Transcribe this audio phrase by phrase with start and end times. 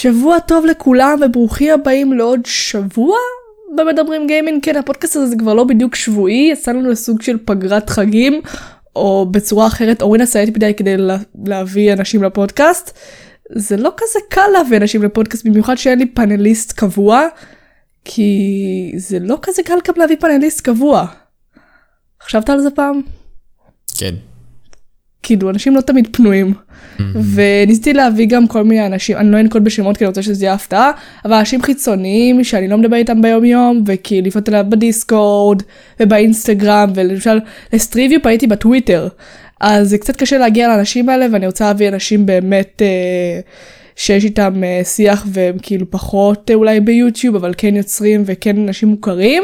[0.00, 3.16] שבוע טוב לכולם וברוכים הבאים לעוד שבוע
[3.76, 4.64] במדברים גיימינג.
[4.64, 8.40] כן, הפודקאסט הזה זה כבר לא בדיוק שבועי, יצא לנו לסוג של פגרת חגים,
[8.96, 11.16] או בצורה אחרת, אורין עשייתי מדי כדי לה,
[11.46, 12.98] להביא אנשים לפודקאסט.
[13.52, 17.22] זה לא כזה קל להביא אנשים לפודקאסט, במיוחד שאין לי פאנליסט קבוע,
[18.04, 21.06] כי זה לא כזה קל גם להביא פאנליסט קבוע.
[22.22, 23.00] חשבת על זה פעם?
[23.98, 24.14] כן.
[25.28, 26.54] כאילו אנשים לא תמיד פנויים.
[27.34, 30.54] וניסיתי להביא גם כל מיני אנשים, אני לא אנקוט בשמות כי אני רוצה שזה יהיה
[30.54, 30.90] הפתעה,
[31.24, 35.62] אבל אנשים חיצוניים שאני לא מדבר איתם ביום יום, וכאילו לפנות אליו בדיסקורד
[36.00, 37.40] ובאינסטגרם, ולמשל
[37.72, 39.08] לסטריביו פניתי בטוויטר.
[39.60, 43.40] אז זה קצת קשה להגיע לאנשים האלה ואני רוצה להביא אנשים באמת אה,
[43.96, 48.88] שיש איתם אה, שיח והם כאילו פחות אה, אולי ביוטיוב אבל כן יוצרים וכן אנשים
[48.88, 49.42] מוכרים.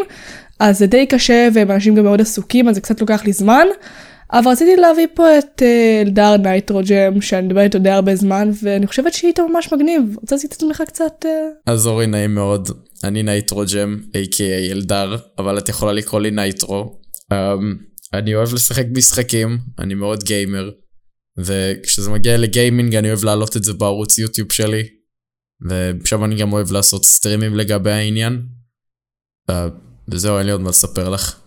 [0.61, 3.67] אז זה די קשה והם אנשים גם מאוד עסוקים אז זה קצת לוקח לי זמן.
[4.33, 8.87] אבל רציתי להביא פה את אה, אלדר נייטרוג'ם שאני מדברת איתו די הרבה זמן ואני
[8.87, 10.17] חושבת שיהיה איתו ממש מגניב.
[10.21, 11.25] רוצה להציג את עצמך קצת?
[11.25, 11.49] אה?
[11.67, 12.69] אז אורי נעים מאוד,
[13.05, 17.01] אני נייטרוג'ם, a.k.a אלדר, אבל את יכולה לקרוא לי נייטרו.
[17.33, 17.37] Um,
[18.15, 20.71] אני אוהב לשחק משחקים, אני מאוד גיימר,
[21.39, 24.83] וכשזה מגיע לגיימינג אני אוהב להעלות את זה בערוץ יוטיוב שלי,
[25.71, 28.43] ושם אני גם אוהב לעשות סטרימים לגבי העניין.
[29.51, 29.55] Uh,
[30.09, 31.44] וזהו, אין לי עוד מה לספר לך.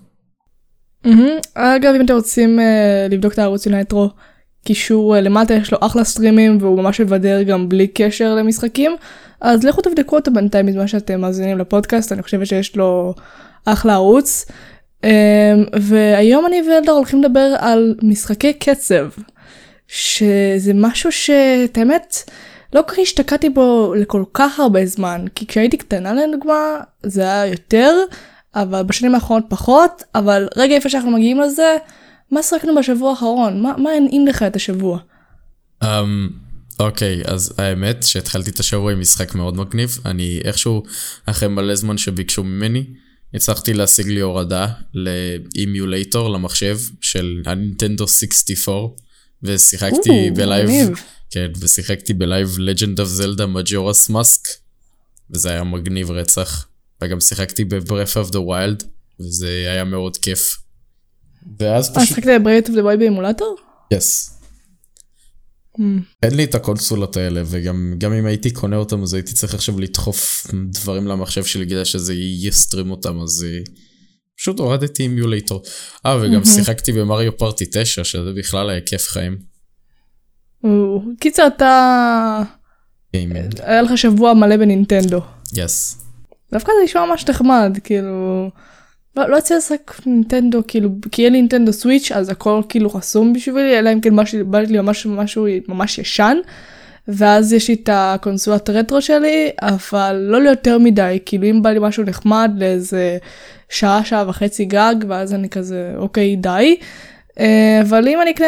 [1.07, 1.47] Mm-hmm.
[1.53, 4.09] אגב אם אתם רוצים uh, לבדוק את הערוץ של נייטרו
[4.65, 8.95] קישור uh, למטה יש לו אחלה סטרימים והוא ממש מבדר גם בלי קשר למשחקים
[9.41, 13.13] אז לכו תבדקו אותו בינתיים בזמן שאתם מאזינים לפודקאסט אני חושבת שיש לו
[13.65, 14.45] אחלה ערוץ.
[15.05, 15.07] Um,
[15.81, 19.09] והיום אני ואלדר הולכים לדבר על משחקי קצב
[19.87, 22.15] שזה משהו שאת האמת
[22.73, 27.45] לא כל כך השתקעתי בו לכל כך הרבה זמן כי כשהייתי קטנה לדוגמה זה היה
[27.45, 27.93] יותר.
[28.55, 31.75] אבל בשנים האחרונות פחות, אבל רגע לפני שאנחנו מגיעים לזה,
[32.31, 33.61] מה שיחקנו בשבוע האחרון?
[33.61, 34.99] מה, מה הנעים לך את השבוע?
[35.83, 35.87] Um,
[36.79, 39.97] אוקיי, okay, אז האמת שהתחלתי את השבוע עם משחק מאוד מגניב.
[40.05, 40.83] אני איכשהו,
[41.25, 42.83] אחרי מלא זמן שביקשו ממני,
[43.33, 48.87] הצלחתי להשיג לי הורדה ל emulator למחשב של הנינטנדו 64,
[49.43, 50.89] ושיחקתי ב live,
[51.31, 54.47] כן, ושיחקתי ב live Legend of Zelda Majora's Mask,
[55.31, 56.67] וזה היה מגניב רצח.
[57.01, 58.85] וגם שיחקתי ב-Breath of the Wild,
[59.19, 60.57] וזה היה מאוד כיף.
[61.59, 61.97] ואז פשוט...
[61.97, 63.55] אה, שיחקת ב-Breath of the Wild באמולטור?
[63.91, 64.33] יס.
[65.77, 65.81] Mm.
[66.23, 70.47] אין לי את הקונסולות האלה, וגם אם הייתי קונה אותם, אז הייתי צריך עכשיו לדחוף
[70.71, 73.59] דברים למחשב שלי כדי שזה יסטרים אותם, אז אה,
[74.37, 75.63] פשוט הורדתי עם יולייטור.
[76.05, 76.45] אה, וגם mm-hmm.
[76.45, 79.37] שיחקתי במריו פארטי 9, שזה בכלל היה כיף חיים.
[81.19, 82.41] קיצר, אתה...
[83.59, 85.21] היה לך שבוע מלא בנינטנדו.
[85.55, 86.06] יס.
[86.51, 88.49] דווקא זה נשמע ממש נחמד כאילו
[89.17, 93.33] לא, לא יצא לשחק נינטנדו כאילו כי אין לי נינטנדו סוויץ' אז הכל כאילו חסום
[93.33, 96.37] בשבילי אלא אם כן משהו בא לי ממש משהו ממש ישן.
[97.07, 101.79] ואז יש לי את הקונסולת רטרו שלי אבל לא ליותר מדי כאילו אם בא לי
[101.81, 103.17] משהו נחמד לאיזה
[103.69, 106.77] שעה שעה וחצי גג ואז אני כזה אוקיי די.
[107.39, 108.47] אה, אבל אם אני אקנה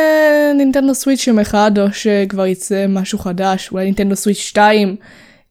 [0.55, 4.95] נינטנדו סוויץ' יום אחד או שכבר יצא משהו חדש אולי נינטנדו סוויץ' 2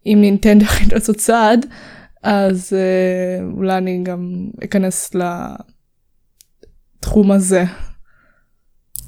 [0.04, 1.66] עם נינטנדו הכי צעד.
[2.22, 5.10] אז אה, אולי אני גם אכנס
[7.00, 7.64] לתחום הזה.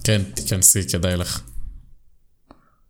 [0.05, 1.43] כן, תיכנסי, כדאי לך.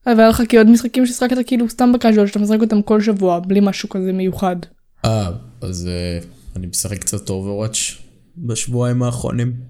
[0.07, 3.61] אבל לך כי עוד משחקים ששחקת כאילו סתם בקאז'ואל שאתה משחק אותם כל שבוע בלי
[3.63, 4.57] משהו כזה מיוחד.
[5.05, 5.31] אה,
[5.61, 6.27] אז uh,
[6.57, 7.77] אני משחק קצת Overwatch
[8.37, 9.61] בשבועיים האחרונים.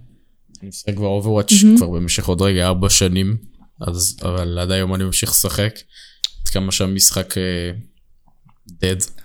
[0.60, 1.76] אני משחק כבר Overwatch mm-hmm.
[1.76, 3.36] כבר במשך עוד רגע ארבע שנים,
[3.80, 5.74] אז אבל עד היום אני ממשיך לשחק.
[6.42, 7.34] עד כמה שהמשחק
[8.68, 9.00] dead.
[9.00, 9.20] Uh,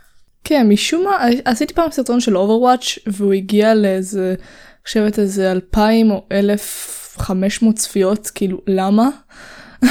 [0.47, 4.35] כן, משום מה, עשיתי פעם סרטון של Overwatch והוא הגיע לאיזה,
[4.87, 9.09] חושבת איזה 2,000 או 1,500 צפיות, כאילו, למה?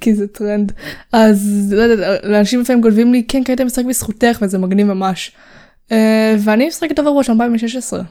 [0.00, 0.72] כי זה טרנד.
[1.12, 5.32] אז לא יודעת, אנשים לפעמים כותבים לי, כן, קניתי את המשחק בזכותך וזה מגניב ממש.
[5.88, 5.94] Uh,
[6.44, 8.02] ואני משחקת Overwatch 2016.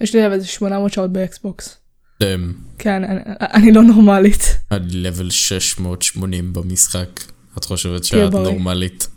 [0.00, 1.76] יש לי איזה 800 שעות ב Xbox.
[2.78, 4.56] כן, אני, אני לא נורמלית.
[4.70, 7.20] אני level 680 במשחק.
[7.58, 9.15] את חושבת שאת נורמלית?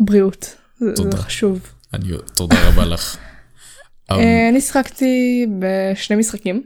[0.00, 1.60] בריאות, זה חשוב.
[1.94, 3.16] אני, תודה רבה לך.
[4.10, 6.62] אה, אמ, אני שיחקתי בשני משחקים.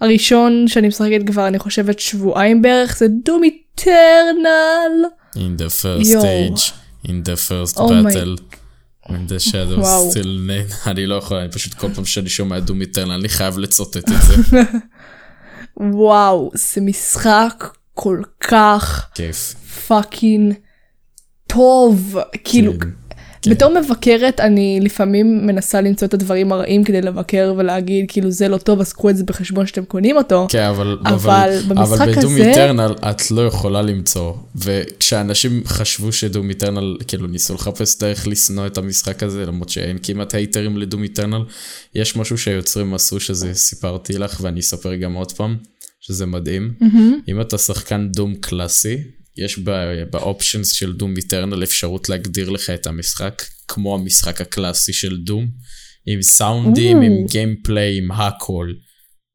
[0.00, 5.04] הראשון שאני משחקת כבר אני חושבת שבועיים בערך זה Doom Eternal.
[5.34, 6.72] In the first age,
[7.06, 8.36] in the first oh battle.
[9.08, 10.74] when the shadows first lengthened.
[10.90, 14.22] אני לא יכול, אני פשוט כל פעם שאני שומע Doom Eternal אני חייב לצוטט את
[14.22, 14.62] זה.
[15.76, 17.64] וואו, זה משחק
[17.94, 19.54] כל כך כיף.
[19.86, 20.54] fucking
[21.54, 22.88] טוב, כאילו, כן.
[23.42, 23.50] כן.
[23.50, 28.56] בתור מבקרת אני לפעמים מנסה למצוא את הדברים הרעים כדי לבקר ולהגיד כאילו זה לא
[28.56, 30.46] טוב אז קחו את זה בחשבון שאתם קונים אותו.
[30.50, 36.12] כן, אבל, אבל במשחק אבל ב Doom הזה- Eternal את לא יכולה למצוא, וכשאנשים חשבו
[36.12, 40.76] ש Doom Eternal, כאילו ניסו לחפש דרך לשנוא את המשחק הזה, למרות שאין כמעט הייטרים
[40.78, 41.42] ל Doom Eternal,
[41.94, 45.56] יש משהו שהיוצרים עשו שזה סיפרתי לך ואני אספר גם עוד פעם,
[46.00, 46.72] שזה מדהים.
[47.28, 48.96] אם אתה שחקן Doom קלאסי,
[49.38, 49.58] יש
[50.10, 55.46] ב options של Doom Eternal אפשרות להגדיר לך את המשחק, כמו המשחק הקלאסי של Doom,
[56.06, 57.02] עם סאונדים, או.
[57.02, 58.72] עם gameplay, עם הכל.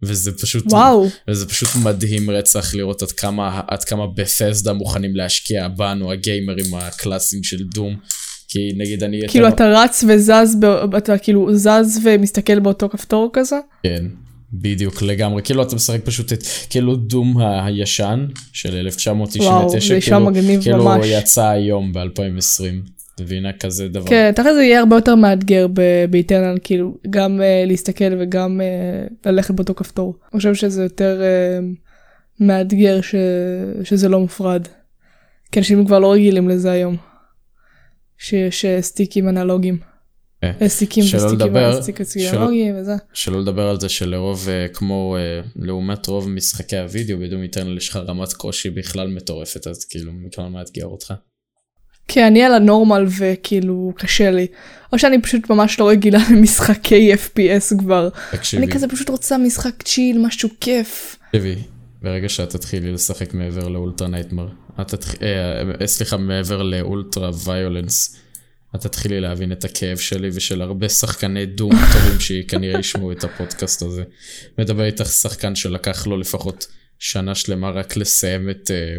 [0.03, 1.07] וזה פשוט, וואו.
[1.29, 7.43] וזה פשוט מדהים רצח לראות עד כמה, עד כמה בפסדה מוכנים להשקיע בנו, הגיימרים הקלאסיים
[7.43, 7.97] של דום.
[8.47, 9.19] כי נגיד אני...
[9.27, 13.55] כאילו אתן- אתה רץ וזז, ב- אתה כאילו זז ומסתכל באותו כפתור כזה?
[13.83, 14.05] כן,
[14.53, 15.43] בדיוק לגמרי.
[15.43, 20.61] כאילו אתה משחק פשוט את, כאילו דום הישן של 1999, וואו, זה נשמע כאילו, מגניב
[20.61, 21.05] כאילו ממש.
[21.09, 22.89] יצא היום ב-2020.
[23.21, 24.07] מבינה כזה דבר.
[24.07, 25.67] כן, תכף זה יהיה הרבה יותר מאתגר
[26.09, 30.15] באיטרנל, כאילו, גם uh, להסתכל וגם uh, ללכת באותו כפתור.
[30.33, 33.15] אני חושב שזה יותר uh, מאתגר ש...
[33.83, 34.67] שזה לא מופרד.
[35.51, 36.95] כי אנשים כבר לא רגילים לזה היום.
[38.17, 39.88] שיש סטיקים אנלוגיים.
[40.41, 40.67] כן.
[40.67, 41.19] סטיקים שלא
[41.79, 42.95] וסטיקים אנלוגיים וזה.
[43.13, 47.89] שלא לדבר על זה שלרוב, אה, כמו אה, לעומת רוב משחקי הוידאו, בדום איטרנל יש
[47.89, 51.13] לך רמת קושי בכלל מטורפת, אז כאילו, בכלל מאתגר אותך.
[52.07, 54.47] כי אני על הנורמל וכאילו קשה לי.
[54.93, 58.09] או שאני פשוט ממש לא רגילה למשחקי FPS כבר.
[58.31, 61.15] תקשיבי, אני כזה פשוט רוצה משחק צ'יל, משהו כיף.
[61.31, 61.55] תקשיבי,
[62.01, 64.47] ברגע שאת תתחילי לשחק מעבר לאולטרה נייטמר,
[64.81, 68.15] את תתחיל, אה, אה, סליחה, מעבר לאולטרה ויולנס,
[68.75, 73.81] את תתחילי להבין את הכאב שלי ושל הרבה שחקני דום טובים שכנראה ישמעו את הפודקאסט
[73.81, 74.03] הזה.
[74.57, 76.67] מדבר איתך שחקן שלקח לו לפחות
[76.99, 78.95] שנה שלמה רק לסיים את אה,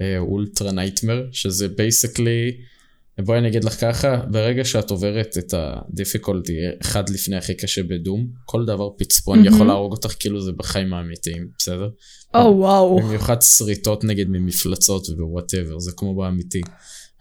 [0.00, 2.52] אה, Ultra Nightmare, שזה basically,
[3.24, 6.52] בואי אני אגיד לך ככה, ברגע שאת עוברת את ה difficulty
[6.82, 9.54] אחד לפני הכי קשה ב Doom, כל דבר פצפון מהמם.
[9.54, 11.88] יכול להרוג אותך כאילו זה בחיים האמיתיים, בסדר?
[12.34, 13.00] או וואו.
[13.00, 16.60] במיוחד שריטות נגד ממפלצות ו whatever, זה כמו באמיתי.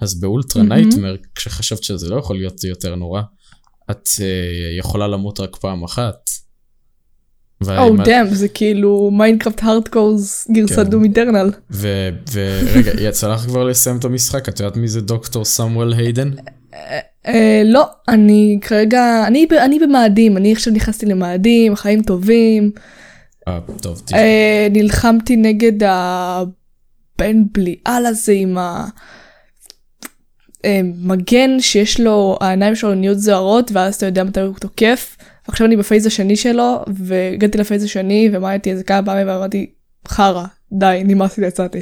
[0.01, 0.63] אז ב Ultra.
[0.63, 3.21] Nightmare, כשחשבת שזה לא יכול להיות יותר נורא,
[3.91, 4.21] את uh,
[4.79, 6.15] יכולה למות רק פעם אחת.
[7.61, 10.83] או והאם את- damn, זה כאילו Minecraft hardcore גרסת כן.
[10.89, 11.51] Doom Eternal.
[11.71, 14.49] ו- ורגע, יצא לך כבר לסיים את המשחק?
[14.49, 16.31] את יודעת מי זה דוקטור סמואל היידן?
[17.27, 22.71] אה, לא, אני כרגע, אני אני במאדים, אני עכשיו נכנסתי למאדים, חיים טובים.
[23.47, 24.17] אה, טוב, תשמע.
[24.17, 28.57] אה, נלחמתי נגד הבן בליעל הזה עם
[30.63, 35.17] המגן שיש לו, העיניים שלו נהיות זוהרות ואז אתה יודע מתי הוא תוקף.
[35.47, 39.69] עכשיו אני בפייז השני שלו והגעתי לפייז השני ומעתי איזה כמה פעמים ואמרתי
[40.07, 41.81] חרא די נמאס לי יצאתי.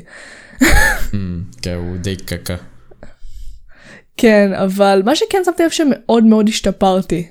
[1.14, 2.56] אמ, כן, הוא די קקה.
[4.18, 7.28] כן אבל מה שכן שמתי לב שמאוד מאוד השתפרתי.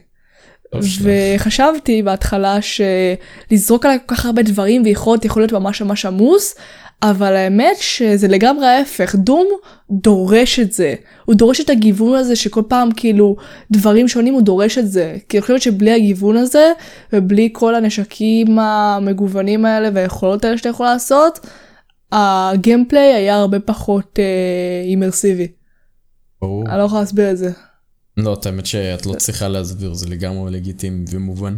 [1.02, 6.54] וחשבתי בהתחלה שלזרוק עליי כל כך הרבה דברים ויכולות יכול להיות ממש ממש עמוס,
[7.02, 9.46] אבל האמת שזה לגמרי ההפך, דום
[9.90, 10.94] דורש את זה.
[11.24, 13.36] הוא דורש את הגיוון הזה שכל פעם כאילו
[13.70, 15.16] דברים שונים הוא דורש את זה.
[15.28, 16.72] כי אני חושבת שבלי הגיוון הזה
[17.12, 21.46] ובלי כל הנשקים המגוונים האלה והיכולות האלה שאתה יכול לעשות,
[22.12, 25.48] ה gameplay היה הרבה פחות אה, אימרסיבי.
[26.42, 26.64] ברור.
[26.68, 27.50] אני לא יכולה להסביר את זה.
[28.16, 31.56] לא, את האמת שאת לא צריכה להסביר, זה לגמרי לגיטימי ומובן.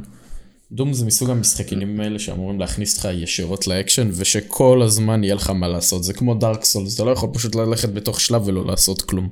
[0.73, 5.69] Doom זה מסוג המשחקים האלה שאמורים להכניס אותך ישירות לאקשן, ושכל הזמן יהיה לך מה
[5.69, 6.05] לעשות.
[6.05, 9.29] זה כמו Dark Souls, אתה לא יכול פשוט ללכת בתוך שלב ולא לעשות כלום.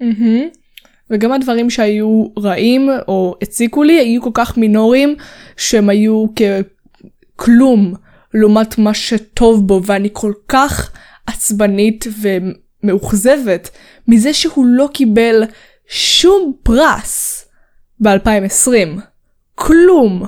[0.00, 0.48] מהמם.
[1.10, 5.16] וגם הדברים שהיו רעים או הציקו לי היו כל כך מינוריים
[5.56, 6.26] שהם היו
[7.36, 7.94] ככלום
[8.34, 10.92] לעומת מה שטוב בו ואני כל כך
[11.26, 12.06] עצבנית
[12.82, 13.70] ומאוכזבת
[14.08, 15.42] מזה שהוא לא קיבל
[15.88, 17.44] שום פרס
[18.00, 19.09] ב-2020.
[19.60, 20.22] כלום.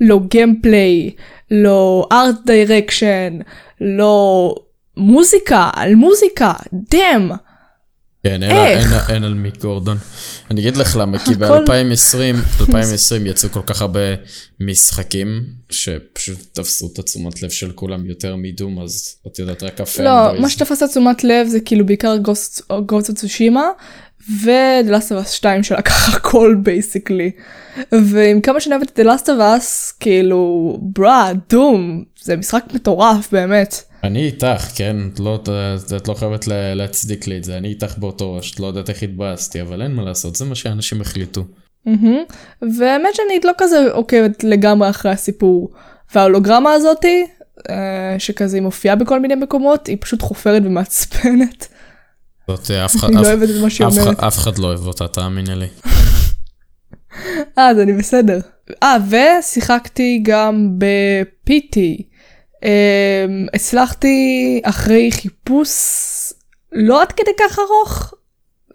[0.00, 1.10] לא gameplay,
[1.50, 3.38] לא art direction,
[3.80, 4.54] לא
[4.96, 6.52] מוזיקה על מוזיקה,
[6.90, 7.30] damn.
[8.24, 8.78] כן, אין?
[8.78, 9.96] אין, אין על מיק גורדון.
[10.50, 14.00] אני אגיד לך למה, כי הכל- ב-2020, 2020 יצאו כל כך הרבה
[14.60, 19.80] משחקים, שפשוט תפסו את התשומת לב של כולם יותר מ Doom, אז את יודעת, רק
[19.80, 20.34] ה fanboys.
[20.34, 22.16] לא, מה שתפס את תשומת לב זה כאילו בעיקר
[22.86, 23.64] Ghost Tsushima
[24.44, 27.30] ו-The Last of Us 2 שלקח הכל basically.
[27.92, 33.32] ועם כמה שאני אוהבת את The Last of Us, כאילו, bruh, Doom, זה משחק מטורף
[33.32, 33.82] באמת.
[34.04, 34.96] אני איתך, כן?
[35.14, 38.54] את לא, את, את לא חייבת לה, להצדיק לי את זה, אני איתך באותו ראש,
[38.54, 41.44] את לא יודעת איך התבאסתי, אבל אין מה לעשות, זה מה שאנשים החליטו.
[41.86, 42.18] מהמם.
[42.78, 45.70] והאמת שאני לא כזה עוקבת לגמרי אחרי הסיפור.
[46.14, 47.26] וההולוגרמה הזאתי,
[47.70, 51.68] אה, שכזה היא מופיעה בכל מיני מקומות, היא פשוט חופרת ומעצבנת.
[52.48, 54.20] זאת אה, אף אחד, אני לא אוהבת את מה שהיא אומרת.
[54.20, 55.66] אף אחד לא אוהב אותה, תאמיני לי.
[57.58, 58.40] אה, אז אני בסדר.
[58.82, 61.78] אה, ושיחקתי גם ב-PT.
[62.64, 65.70] אמ, הצלחתי אחרי חיפוש
[66.72, 68.14] לא עד כדי כך ארוך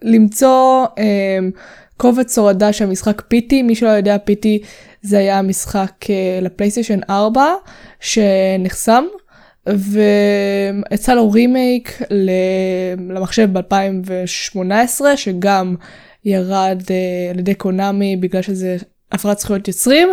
[0.02, 1.50] למצוא אמ,
[1.96, 3.62] קובץ הורדה של משחק PT.
[3.64, 4.46] מי שלא יודע, PT
[5.02, 7.54] זה היה משחק אה, לפלייסטיישן 4
[8.00, 9.04] שנחסם.
[9.66, 12.02] ויצא לו רימייק
[13.10, 15.74] למחשב ב-2018 שגם
[16.24, 18.76] ירד אה, על ידי קונאמי בגלל שזה
[19.12, 20.08] הפרת זכויות יוצרים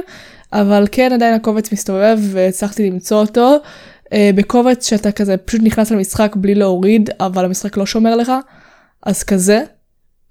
[0.53, 3.55] אבל כן עדיין הקובץ מסתובב והצלחתי למצוא אותו
[4.13, 8.31] אה, בקובץ שאתה כזה פשוט נכנס למשחק בלי להוריד אבל המשחק לא שומר לך
[9.03, 9.63] אז כזה.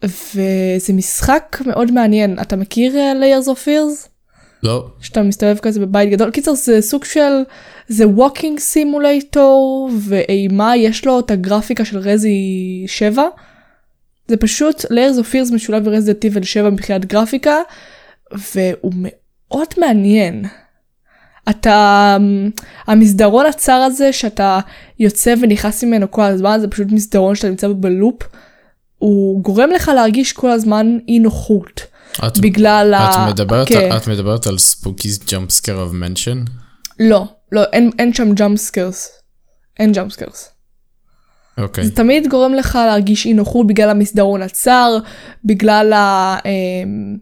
[0.04, 4.08] וזה משחק מאוד מעניין אתה מכיר אה, Layers of Fears?
[4.62, 6.30] לא, שאתה מסתובב כזה בבית גדול.
[6.30, 7.42] קיצר זה סוג של
[7.88, 13.22] זה walking simulator ואימה יש לו את הגרפיקה של Resi 7.
[14.28, 17.56] זה פשוט Layers of Fears משולב ב Resident Evil 7 מבחינת גרפיקה
[18.32, 20.44] והוא מאוד מעניין.
[21.50, 22.16] אתה
[22.86, 24.60] המסדרון הצר הזה שאתה
[24.98, 28.22] יוצא ונכנס ממנו כל הזמן זה פשוט מסדרון שאתה נמצא בו בלופ.
[28.98, 31.86] הוא גורם לך להרגיש כל הזמן אי נוחות
[32.26, 33.10] את, בגלל ה...
[33.10, 33.96] את, מדברת, כן.
[33.96, 36.44] את מדברת על Spooky's Jump Scare of Mansion?
[37.00, 39.10] לא, לא, אין, אין שם jump scares.
[39.78, 40.12] אין ג'אמפ
[41.58, 41.84] אוקיי.
[41.84, 44.98] זה תמיד גורם לך להרגיש אי נוחות בגלל המסדרון הצר,
[45.44, 47.16] בגלל ה, אמ,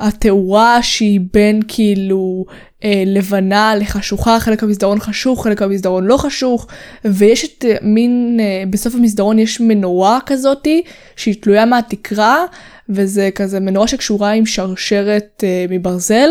[0.00, 2.44] התאורה שהיא בין כאילו
[2.84, 6.66] אה, לבנה לחשוכה, חלק המסדרון חשוך, חלק המסדרון לא חשוך,
[7.04, 10.82] ויש את אה, מין, אה, בסוף המסדרון יש מנורה כזאתי
[11.16, 12.44] שהיא תלויה מהתקרה,
[12.88, 16.28] וזה כזה מנורה שקשורה עם שרשרת אה, מברזל,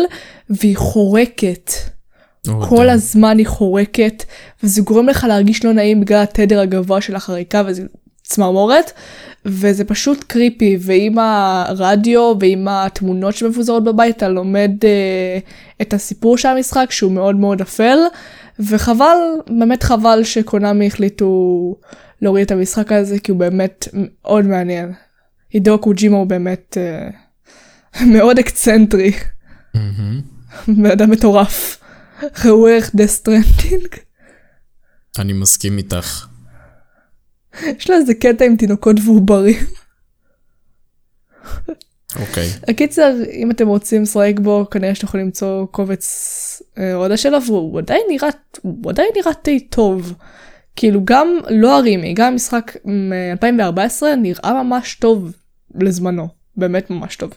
[0.50, 1.70] והיא חורקת.
[2.46, 2.90] כל.
[2.90, 4.24] הזמן היא חורקת
[4.62, 7.82] וזה גורם לך להרגיש לא נעים בגלל התדר הגבוה של החריקה וזה
[8.22, 8.92] צמרמורת
[9.44, 15.38] וזה פשוט קריפי ועם הרדיו ועם התמונות שמפוזרות בבית אתה לומד אה,
[15.82, 17.98] את הסיפור של המשחק שהוא מאוד מאוד אפל
[18.60, 21.30] וחבל באמת חבל שקונאמי החליטו
[22.22, 24.92] להוריד את המשחק הזה כי הוא באמת מאוד מעניין.
[25.52, 27.08] הידו קוג'ימה הוא באמת אה,
[28.14, 29.12] מאוד אקצנטרי.
[30.68, 31.81] בן אדם מטורף.
[32.44, 33.88] ראו Death Stranding.
[35.18, 36.26] אני מסכים איתך.
[37.62, 39.64] יש לו איזה קטע עם תינוקות ועוברים.
[42.20, 42.48] אוקיי.
[42.68, 47.78] הקיצר, אם אתם רוצים לשחק בו, כנראה שאתם יכולים למצוא קובץ אה, הורדה שלו, והוא
[47.78, 48.28] עדיין נראה,
[48.62, 50.14] הוא עדיין נראה די טוב.
[50.76, 55.32] כאילו גם לא הרימי, גם המשחק מ-2014 נראה ממש טוב
[55.80, 57.30] לזמנו, באמת ממש טוב.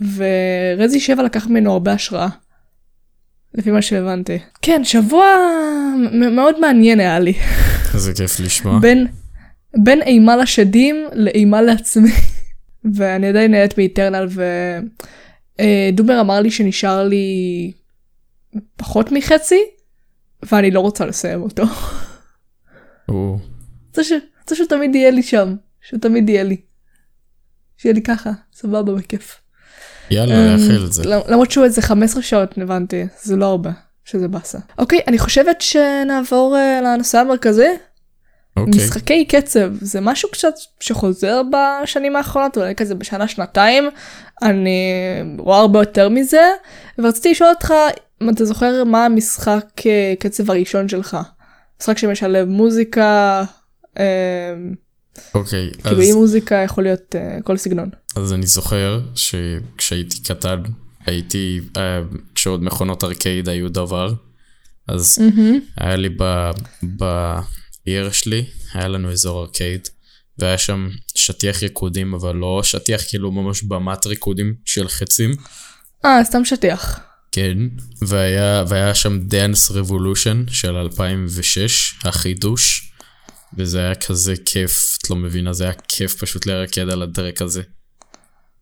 [0.00, 2.28] ורזי 7 לקח ממנו הרבה השראה.
[3.56, 4.38] לפי מה שהבנתי.
[4.62, 5.26] כן, שבוע
[6.12, 7.32] מאוד מעניין היה לי.
[7.94, 8.78] איזה כיף לשמוע.
[8.78, 9.06] בין,
[9.84, 12.10] בין אימה לשדים לאימה לעצמי.
[12.94, 14.26] ואני עדיין נהנית מאיטרנל
[15.60, 17.72] ודובר אמר לי שנשאר לי
[18.76, 19.60] פחות מחצי
[20.52, 21.62] ואני לא רוצה לסיים אותו.
[23.08, 23.38] או,
[23.88, 26.56] רוצה ש- רוצה שתמיד יהיה לי שם, שתמיד יהיה לי.
[27.76, 29.40] שיהיה לי ככה, סבבה, בכיף.
[30.10, 31.02] יאללה, לאחל את זה.
[31.04, 33.70] למ- למרות שהוא איזה 15 שעות הבנתי, זה לא הרבה,
[34.04, 34.58] שזה באסה.
[34.78, 37.68] אוקיי, אני חושבת שנעבור אה, לנושא המרכזי.
[38.56, 38.72] אוקיי.
[38.76, 41.42] משחקי קצב זה משהו קצת שחוזר
[41.82, 43.88] בשנים האחרונות אולי כזה בשנה שנתיים
[44.42, 44.90] אני
[45.38, 46.42] רואה הרבה יותר מזה
[46.98, 47.74] ורציתי לשאול אותך
[48.22, 51.16] אם אתה זוכר מה המשחק אה, קצב הראשון שלך.
[51.80, 53.44] משחק שמשלב מוזיקה
[53.98, 54.04] אה,
[55.34, 57.90] אוקיי, כאילו אז- אי מוזיקה יכול להיות אה, כל סגנון.
[58.16, 60.62] אז אני זוכר שכשהייתי קטן,
[61.06, 62.00] הייתי, אה,
[62.34, 64.14] כשעוד מכונות ארקייד היו דבר,
[64.88, 65.18] אז
[65.76, 66.50] היה לי ב-
[66.82, 68.44] בעיר שלי,
[68.74, 69.88] היה לנו אזור ארקייד,
[70.38, 75.30] והיה שם שטיח ריקודים, אבל לא שטיח כאילו ממש במת ריקודים של חצים,
[76.04, 77.00] אה סתם שטיח.
[77.32, 77.58] כן,
[78.02, 82.85] והיה, והיה שם Dance Revolution של 2006, החידוש,
[83.58, 87.62] וזה היה כזה כיף, את לא מבינה, זה היה כיף פשוט לרקד על הטרק הזה.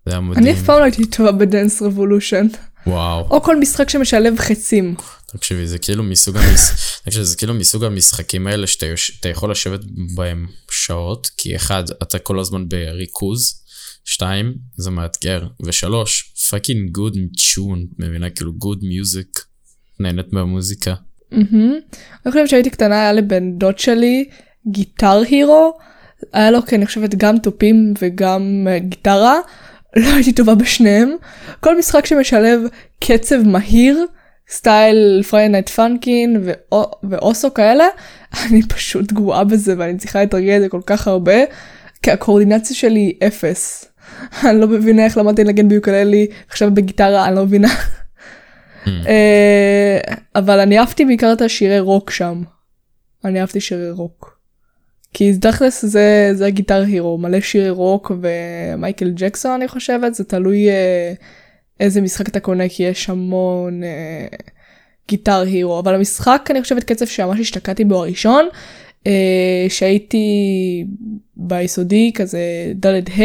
[0.07, 0.45] זה היה מדהים.
[0.45, 2.47] אני אף פעם לא הייתי טובה בדנס רבולושן
[2.87, 3.29] וואו.
[3.31, 4.95] או כל משחק שמשלב חצים.
[5.27, 6.61] תקשיבי, זה כאילו מסוג המש...
[7.05, 9.21] תקשיבי, זה כאילו מסוג המשחקים האלה שאתה יוש...
[9.31, 9.81] יכול לשבת
[10.15, 13.65] בהם שעות, כי אחד, אתה כל הזמן בריכוז,
[14.05, 18.31] שתיים, זה מאתגר, ושלוש, fucking good tune, מבינה?
[18.31, 19.41] כאילו good music,
[20.01, 20.95] נהנית מהמוזיקה.
[21.33, 24.25] אני חושבת שהייתי קטנה היה לבן דוד שלי
[24.67, 25.77] Guitar Hero.
[26.33, 29.39] היה לו כי אני חושבת גם תופים וגם אה, גיטרה.
[29.97, 31.17] לא הייתי טובה בשניהם.
[31.61, 32.61] כל משחק שמשלב
[33.05, 34.07] קצב מהיר
[34.49, 36.49] סטייל Friday Night Funkin'
[37.11, 37.85] ו osu כאלה
[38.43, 41.35] אני פשוט גרועה בזה ואני צריכה להתרגל את זה כל כך הרבה.
[42.03, 43.85] כי הקואורדינציה שלי היא אפס.
[44.49, 47.69] אני לא מבינה איך למדתי לנגן ביוקללי, עכשיו בגיטרה אני לא מבינה.
[48.87, 49.99] אה,
[50.35, 52.43] אבל אני אהבתי בעיקר את השירי רוק שם.
[53.25, 54.34] אני אהבתי שירי רוק.
[55.15, 60.25] כי תכלס זה, זה ה Guitar Hero, מלא שירי רוק ומייקל ג'קסון אני חושבת, זה
[60.25, 61.13] תלוי אה,
[61.81, 64.27] איזה משחק אתה קונה כי יש המון אה,
[65.09, 68.49] Guitar Hero, אבל המשחק אני חושבת קצב שממש השתקעתי בו הראשון,
[69.07, 70.27] אה, שהייתי
[71.37, 73.23] ביסודי כזה ד' ה',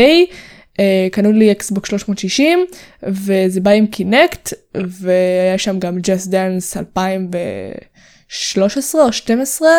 [0.80, 2.60] אה, קנו לי Xbox 360
[3.04, 9.70] וזה בא עם Kinect והיה שם גם Just Dance 2013 או 12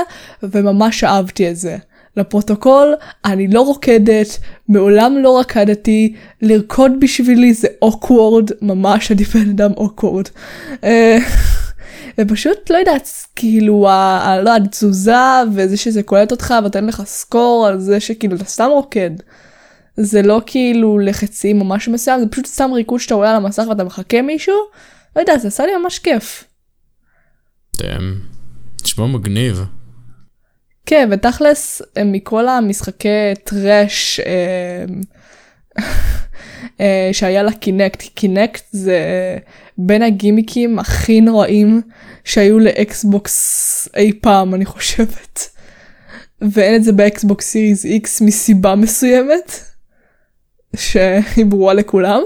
[0.42, 1.76] וממש אהבתי את זה.
[2.16, 4.38] לפרוטוקול, אני לא רוקדת,
[4.68, 10.28] מעולם לא רקדתי, לרקוד בשבילי זה awkward, ממש אני בן אדם awkward.
[10.84, 11.18] אה,
[12.18, 13.88] ופשוט לא יודעת, כאילו,
[14.42, 15.14] לא, התזוזה
[15.54, 19.10] וזה שזה קולט אותך ונותן לך score על זה שכאילו אתה סתם רוקד.
[19.96, 23.64] זה לא כאילו לחצים או משהו מסוים, זה פשוט סתם ריקוד שאתה רואה על המסך
[23.68, 24.54] ואתה מחקה מישהו.
[25.16, 26.44] לא יודעת, זה עשה לי ממש כיף.
[28.84, 29.64] נשמע מגניב.
[30.90, 34.84] כן, ותכלס, מכל המשחקי trash אה,
[36.80, 38.98] אה, שהיה ל Kinect, Kinect זה
[39.78, 41.82] בין הגימיקים הכי נוראים
[42.24, 45.48] שהיו ל Xbox אי פעם, אני חושבת.
[46.52, 49.60] ואין את זה ב Xbox Series X מסיבה מסוימת,
[50.76, 52.22] שהיא ברורה לכולם.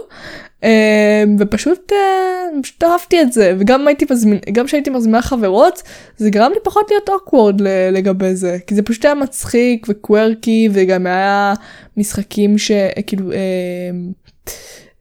[0.64, 5.82] אמ, ופשוט אה, פשוט אהבתי את זה וגם הייתי מזמין גם כשהייתי מזמינה חברות
[6.16, 7.60] זה גרם לי פחות להיות awkward
[7.92, 11.54] לגבי זה כי זה פשוט היה מצחיק ו quirky וגם היה
[11.96, 13.38] משחקים שכאילו אה,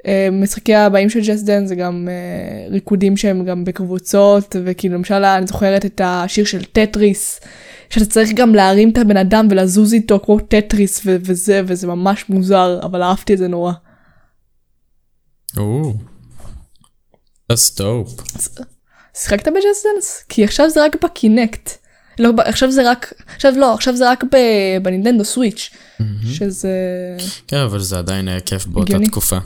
[0.08, 2.08] אה, משחקי הבאים של Just Dance זה גם
[2.70, 7.39] ריקודים שהם גם בקבוצות וכאילו למשל אני זוכרת את השיר של טטריס.
[7.89, 12.79] שאתה צריך גם להרים את הבן אדם ולזוז איתו כמו טטריס וזה וזה ממש מוזר
[12.84, 13.74] אבל אהבתי את זה נורא.
[15.58, 15.94] או,
[17.52, 18.40] that's dope.
[19.14, 20.25] שיחקת ב Just Dance?
[20.30, 21.70] כי עכשיו זה רק ב Kinect.
[22.20, 24.24] לא, עכשיו זה רק, עכשיו לא, עכשיו זה רק
[24.82, 25.69] ב Nintendo Switch,
[26.34, 26.70] שזה...
[27.48, 29.38] כן, אבל זה עדיין היה כיף באותה תקופה.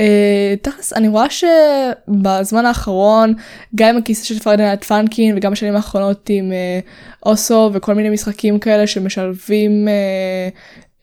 [0.00, 3.34] אה, תכלס אני רואה שבזמן האחרון
[3.74, 6.80] גם עם הכיסא של פרדינט פאנקין וגם בשנים האחרונות עם אה,
[7.26, 9.88] אוסו וכל מיני משחקים כאלה שמשלבים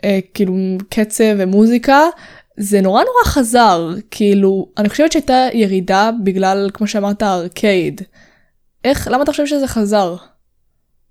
[0.03, 0.55] אה, כאילו
[0.89, 2.01] קצב ומוזיקה
[2.57, 8.01] זה נורא נורא חזר כאילו אני חושבת שהייתה ירידה בגלל כמו שאמרת ארקייד.
[8.83, 10.15] איך למה אתה חושב שזה חזר?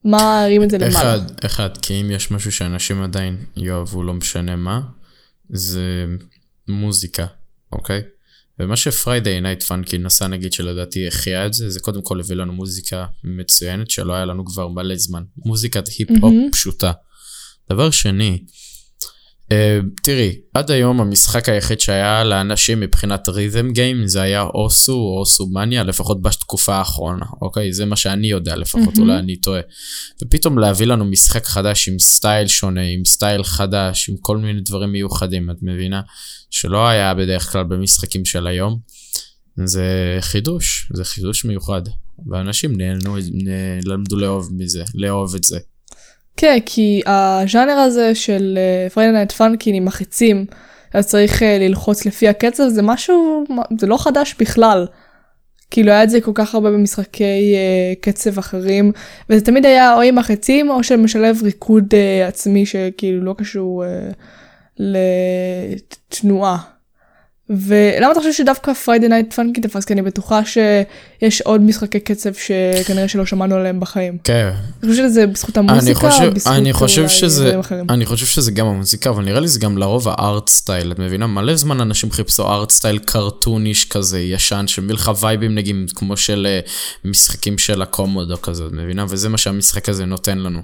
[0.04, 1.16] מה הרים את זה למעלה?
[1.16, 4.80] אחד, אחד, כי אם יש משהו שאנשים עדיין יאהבו לא משנה מה,
[5.50, 6.04] זה
[6.68, 7.26] מוזיקה,
[7.72, 8.02] אוקיי?
[8.58, 12.36] ומה ש Friday Night Funkin' עשה נגיד שלדעתי החיה את זה, זה קודם כל הביא
[12.36, 15.22] לנו מוזיקה מצוינת שלא היה לנו כבר מלא זמן.
[15.36, 16.52] מוזיקת היפ-הופ mm-hmm.
[16.52, 16.92] פשוטה.
[17.70, 18.38] דבר שני,
[20.02, 25.46] תראי, עד היום המשחק היחיד שהיה לאנשים מבחינת rhythm game זה היה osu או osu
[25.46, 27.72] mania, לפחות בתקופה האחרונה, אוקיי?
[27.72, 28.98] זה מה שאני יודע לפחות.
[28.98, 29.60] אולי אני טועה.
[30.22, 34.92] ופתאום להביא לנו משחק חדש עם סטייל שונה, עם סטייל חדש, עם כל מיני דברים
[34.92, 36.00] מיוחדים, את מבינה?
[36.50, 38.78] שלא היה בדרך כלל במשחקים של היום.
[39.64, 41.82] זה חידוש, זה חידוש מיוחד.
[42.30, 43.16] ואנשים נהנו,
[43.84, 45.58] למדו לאהוב מזה, לאהוב את זה.
[46.36, 48.58] כן, כי הז'אנר הזה של
[48.94, 50.46] Friday Night Funkin' עם החיצים,
[50.94, 53.44] אז צריך uh, ללחוץ לפי הקצב, זה משהו,
[53.78, 54.86] זה לא חדש בכלל.
[55.70, 58.92] כאילו היה את זה כל כך הרבה במשחקי uh, קצב אחרים,
[59.30, 63.88] וזה תמיד היה או עם החיצים או שמשלב ריקוד uh, עצמי שכאילו לא קשור uh,
[64.78, 66.75] לתנועה.
[67.50, 69.84] ולמה אתה חושב שדווקא Friday Night Funkin' תפס?
[69.84, 74.18] כי אני בטוחה שיש עוד משחקי קצב שכנראה שלא שמענו עליהם בחיים.
[74.24, 74.50] כן.
[74.82, 79.10] אני חושב שזה בזכות המוזיקה או בזכות אני חושב שזה, אני חושב שזה גם המוזיקה,
[79.10, 81.26] אבל נראה לי זה גם לרוב ה art style, את מבינה?
[81.26, 86.46] מלא זמן אנשים חיפשו art style cartoonish כזה, ישן, שמביא לך וייבים נגיד כמו של
[86.50, 86.60] אה,
[87.04, 89.04] משחקים של הקומודו כזה, את מבינה?
[89.08, 90.60] וזה מה שהמשחק הזה נותן לנו.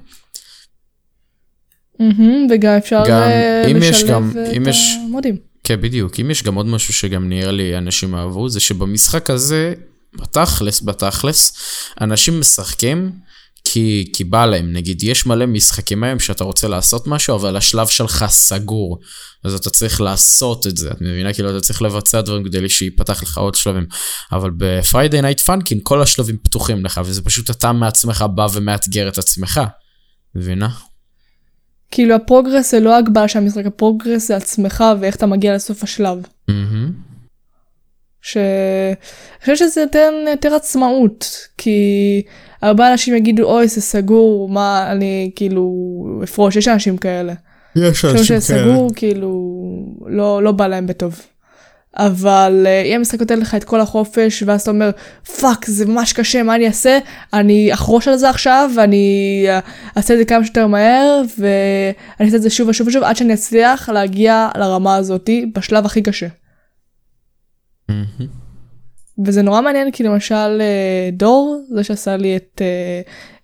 [2.49, 4.65] וגם אפשר אה, לשלב את
[5.03, 5.52] המודים.
[5.63, 6.19] כן, בדיוק.
[6.19, 9.73] אם יש גם עוד משהו שגם נראה לי אנשים אהבו, זה שבמשחק הזה,
[10.15, 11.53] בתכלס, בתכלס,
[12.01, 13.11] אנשים משחקים
[13.65, 14.73] כי, כי בא להם.
[14.73, 18.99] נגיד, יש מלא משחקים היום שאתה רוצה לעשות משהו, אבל השלב שלך סגור.
[19.43, 21.33] אז אתה צריך לעשות את זה, את מבינה?
[21.33, 23.85] כאילו, אתה צריך לבצע דברים כדי שיפתח לך עוד שלבים.
[24.31, 29.17] אבל ב-Friday Night Funkin כל השלבים פתוחים לך, וזה פשוט אתה מעצמך בא ומאתגר את
[29.17, 29.61] עצמך.
[30.35, 30.69] מבינה?
[31.93, 35.55] כאילו ה progress זה לא הגבלה של המשחק, ה progress זה עצמך ואיך אתה מגיע
[35.55, 36.25] לסוף השלב.
[36.49, 36.53] Mm-hmm.
[38.21, 38.95] שאני
[39.39, 41.81] חושבת שזה ייתן יותר עצמאות, כי
[42.61, 45.71] הרבה אנשים יגידו אוי זה סגור, מה אני כאילו
[46.23, 47.33] אפרוש, יש אנשים כאלה.
[47.75, 48.41] יש אנשים כאלה.
[48.41, 49.31] שסגור כאילו
[50.07, 51.21] לא, לא בא להם בטוב.
[51.97, 54.91] אבל uh, אם המשחק נותן לך את כל החופש ואז אתה אומר
[55.41, 56.99] fuck זה ממש קשה מה אני אעשה
[57.33, 62.35] אני אחרוש על זה עכשיו ואני uh, אעשה את זה כמה שיותר מהר ואני אעשה
[62.35, 66.27] את זה שוב ושוב ושוב עד שאני אצליח להגיע לרמה הזאתי בשלב הכי קשה.
[69.25, 73.01] וזה נורא מעניין כי למשל אה, דור זה שעשה לי את, אה,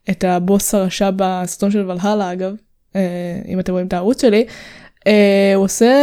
[0.10, 2.54] את הבוס הרשע בסרטון של ולהלה אגב
[2.96, 3.02] אה,
[3.48, 4.46] אם אתם רואים את הערוץ שלי
[5.56, 5.94] הוא עושה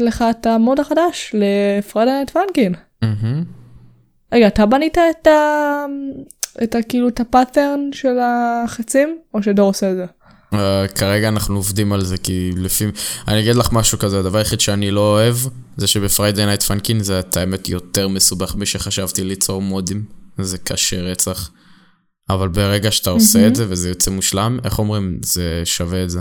[0.00, 2.12] לך את ה mod החדש לפרדה.
[3.02, 3.44] מהמם.
[4.32, 5.84] רגע אתה בנית את ה...
[6.62, 6.82] את ה...
[6.82, 10.04] כאילו את ה pattern של החצים או שדור עושה את זה?
[10.52, 10.56] Uh,
[10.94, 12.84] כרגע אנחנו עובדים על זה כי לפי...
[13.28, 15.36] אני אגיד לך משהו כזה, הדבר היחיד שאני לא אוהב
[15.76, 20.04] זה שב Friday Night Funkin' זה את האמת יותר מסובך משחשבתי ליצור מודים.
[20.38, 21.50] זה קשה רצח.
[22.30, 26.20] אבל ברגע שאתה עושה את זה וזה יוצא מושלם, איך אומרים, זה שווה את זה.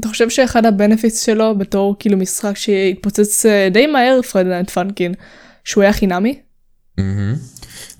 [0.00, 4.70] אתה חושב שאחד ה benefits שלו בתור כאילו משחק שהתפוצץ אה, די מהר Friday Night
[4.70, 5.14] Funkin'
[5.64, 6.38] שהוא היה חינמי?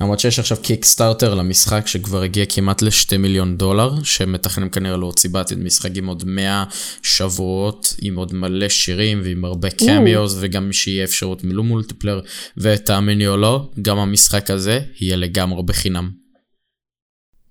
[0.00, 5.58] למרות שיש עכשיו Kickstarter למשחק שכבר הגיע כמעט לשתי מיליון דולר, שמתכננים כנראה להוציא בעתיד
[5.58, 6.64] משחק עם עוד 100
[7.02, 12.20] שבועות, עם עוד מלא שירים ועם הרבה cameos, וגם שיהיה אפשרות מלא multiplayer,
[12.56, 16.10] ותאמיני או לא, גם המשחק הזה יהיה לגמרי בחינם.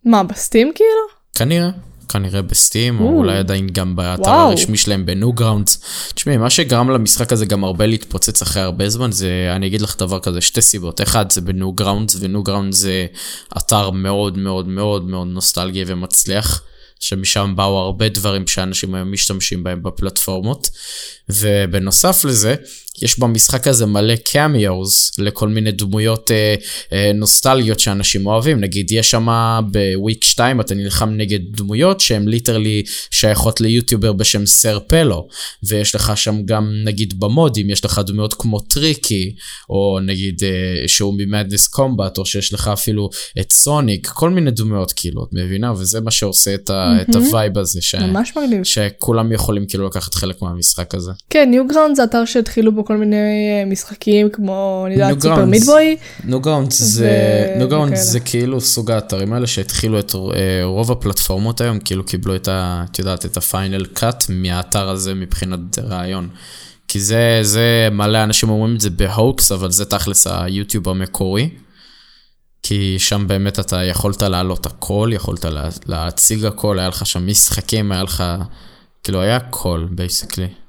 [0.06, 1.22] מה ב Steam כאילו?
[1.36, 1.70] כנראה.
[2.12, 3.17] כנראה ב Steam, או או.
[3.17, 4.30] אולי עדיין גם באתר.
[4.30, 5.80] הרשמי שלהם ב Newgrounds.
[6.13, 9.95] תשמעי, מה שגרם למשחק הזה גם הרבה להתפוצץ אחרי הרבה זמן, זה, אני אגיד לך
[9.97, 11.02] דבר כזה, שתי סיבות.
[11.02, 13.06] אחד, זה ב Newgrounds, ו Newgrounds זה
[13.58, 16.63] אתר מאוד מאוד מאוד מאוד נוסטלגי ומצליח.
[17.02, 20.69] שמשם באו הרבה דברים שאנשים היום משתמשים בהם בפלטפורמות.
[21.30, 22.56] ובנוסף לזה,
[23.02, 26.56] יש במשחק הזה מלא cameos לכל מיני דמויות אה,
[26.94, 28.60] אה, נוסטלגיות שאנשים אוהבים.
[28.60, 29.28] נגיד, יש שם
[29.72, 35.28] ב week 2 אתה נלחם נגד דמויות שהן literally שייכות ליוטיובר בשם Sr Pelo,
[35.64, 39.36] ויש לך שם גם, נגיד במודים, יש לך דמויות כמו טריקי,
[39.70, 43.10] או נגיד אה, שהוא מ Madness Combat, או שיש לך אפילו
[43.40, 45.74] את סוניק, כל מיני דמויות כאילו, את מבינה?
[45.74, 47.26] וזה מה שעושה את, ה, את מהמם.
[47.26, 48.64] ה vibe הזה, ש, ממש מגניב.
[48.64, 51.12] שכולם יכולים כאילו לקחת חלק מהמשחק הזה.
[51.30, 55.72] כן Newgrounds זה אתר שהתחילו בו כל מיני אה, משחקים כמו אני יודעת Super Meat
[55.72, 55.98] Boy.
[56.24, 57.96] Newgrounds זה, ו-.
[57.96, 62.86] זה כאילו סוג האתרים האלה שהתחילו את אה, רוב הפלטפורמות היום, כאילו קיבלו את ה...
[62.92, 66.30] את יודעת, את ה final cut מהאתר הזה מבחינת רעיון.
[66.88, 71.50] כי זה, זה מלא אנשים אומרים את זה בהוקס, אבל זה תכלס היוטיוב המקורי.
[72.64, 77.92] כי שם באמת אתה יכולת להעלות הכל, יכולת לה, להציג הכל, היה לך שם משחקים,
[77.92, 78.24] היה לך...
[79.04, 80.61] כאילו היה הכל, basically.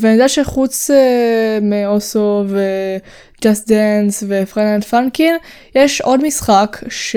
[0.00, 5.36] ואני יודעת שחוץ אה, מאוסו וג'אסט דאנס ופרנד פאנקין
[5.74, 7.16] יש עוד משחק ש...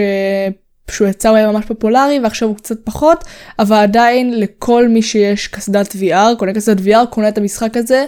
[0.91, 3.23] שהוא יצא הוא היה ממש פופולרי ועכשיו הוא קצת פחות
[3.59, 8.05] אבל עדיין לכל מי שיש קסדת VR קונה קסדת VR קונה את המשחק הזה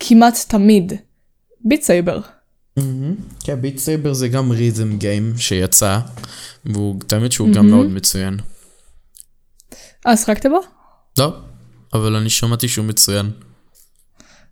[0.00, 0.92] כמעט תמיד.
[1.64, 2.20] Beat Saber.
[3.44, 5.98] כן, Beat Saber זה גם rhythm game שיצא,
[6.64, 7.70] והוא, האמת שהוא גם.
[7.70, 8.36] מאוד מצוין.
[10.06, 10.60] אה שחקת בו?
[11.18, 11.32] לא,
[11.94, 13.30] אבל אני שמעתי שהוא מצוין.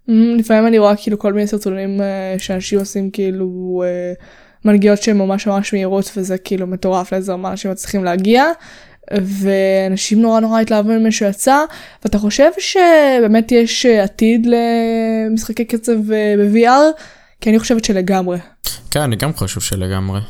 [0.09, 4.12] אמ, לפעמים אני רואה כאילו כל מיני סרטונים אה, שאנשים עושים כאילו אה,
[4.64, 8.44] מנגיעות שהן ממש ממש מהירות וזה כאילו מטורף לאיזה רמה אנשים מצליחים להגיע.
[9.12, 11.64] ואנשים נורא נורא התלהבו ממנו שהוא יצא
[12.05, 17.01] ואתה חושב שבאמת יש אה, עתיד למשחקי קצב ב-VR?
[17.40, 18.38] כי אני חושבת שלגמרי.
[18.90, 20.20] כן, אני גם חושב שלגמרי.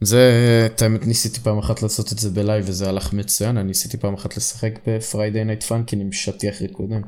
[0.00, 0.22] זה,
[0.66, 4.14] את האמת ניסיתי פעם אחת לעשות את זה בלייב וזה הלך מצוין, אני ניסיתי פעם
[4.14, 7.02] אחת לשחק ב Friday Night Funkin עם שטיח ריקודים.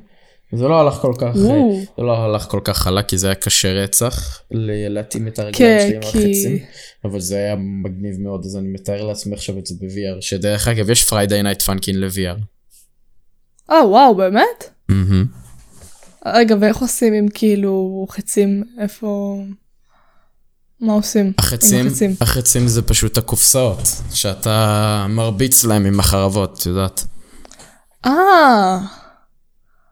[0.52, 1.36] זה לא הלך כל כך.
[1.36, 5.86] זה לא הלך כל כך חלק כי זה היה קשה רצח להתאים את הרגליים כן,
[5.86, 6.58] שלי עם החצים,
[7.04, 10.90] אבל זה היה מגניב מאוד אז אני מתאר לעצמי עכשיו את זה ב-VR, שדרך אגב
[10.90, 12.38] יש Friday Night Funkin ל-VR.
[13.70, 14.70] אה וואו באמת?
[16.26, 19.40] רגע ואיך עושים עם כאילו חצים איפה
[20.80, 21.32] מה עושים?
[21.38, 22.14] החצים, החצים.
[22.20, 27.04] החצים זה פשוט הקופסאות, שאתה מרביץ להם עם החרבות, את יודעת.
[28.06, 28.78] אה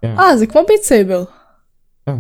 [0.03, 0.15] כן.
[0.19, 1.25] אה זה כמו Beat Saber.
[2.07, 2.17] כן.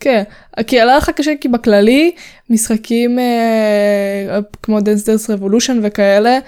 [0.00, 0.22] כן,
[0.66, 2.14] כי עלה לך קשה כי בכללי
[2.50, 6.38] משחקים אה, כמו Dance Dance Revolution וכאלה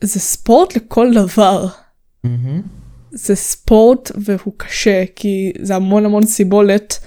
[0.00, 1.66] זה ספורט לכל דבר.
[2.24, 2.62] מהמם.
[3.10, 6.98] זה ספורט והוא קשה כי זה המון המון סיבולת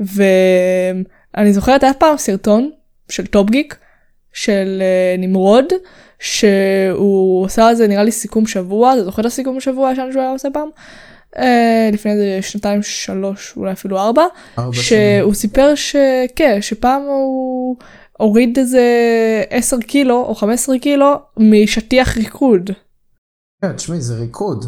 [0.00, 2.70] ואני זוכרת היה פעם סרטון
[3.08, 3.76] של Top Geek
[4.32, 5.64] של אה, נמרוד
[6.18, 10.22] שהוא עושה על זה נראה לי סיכום שבוע אתה זוכר את הסיכום שבוע הישן שהוא
[10.22, 10.68] היה עושה פעם.
[11.38, 14.24] אה, לפני איזה שנתיים שלוש אולי אפילו ארבע,
[14.58, 15.34] ארבע שהוא שנים.
[15.34, 17.76] סיפר שכן, שפעם הוא
[18.18, 18.82] הוריד איזה
[19.50, 22.70] 10 קילו או 15 קילו משטיח ריקוד.
[23.62, 24.64] כן, תשמעי, זה ריקוד.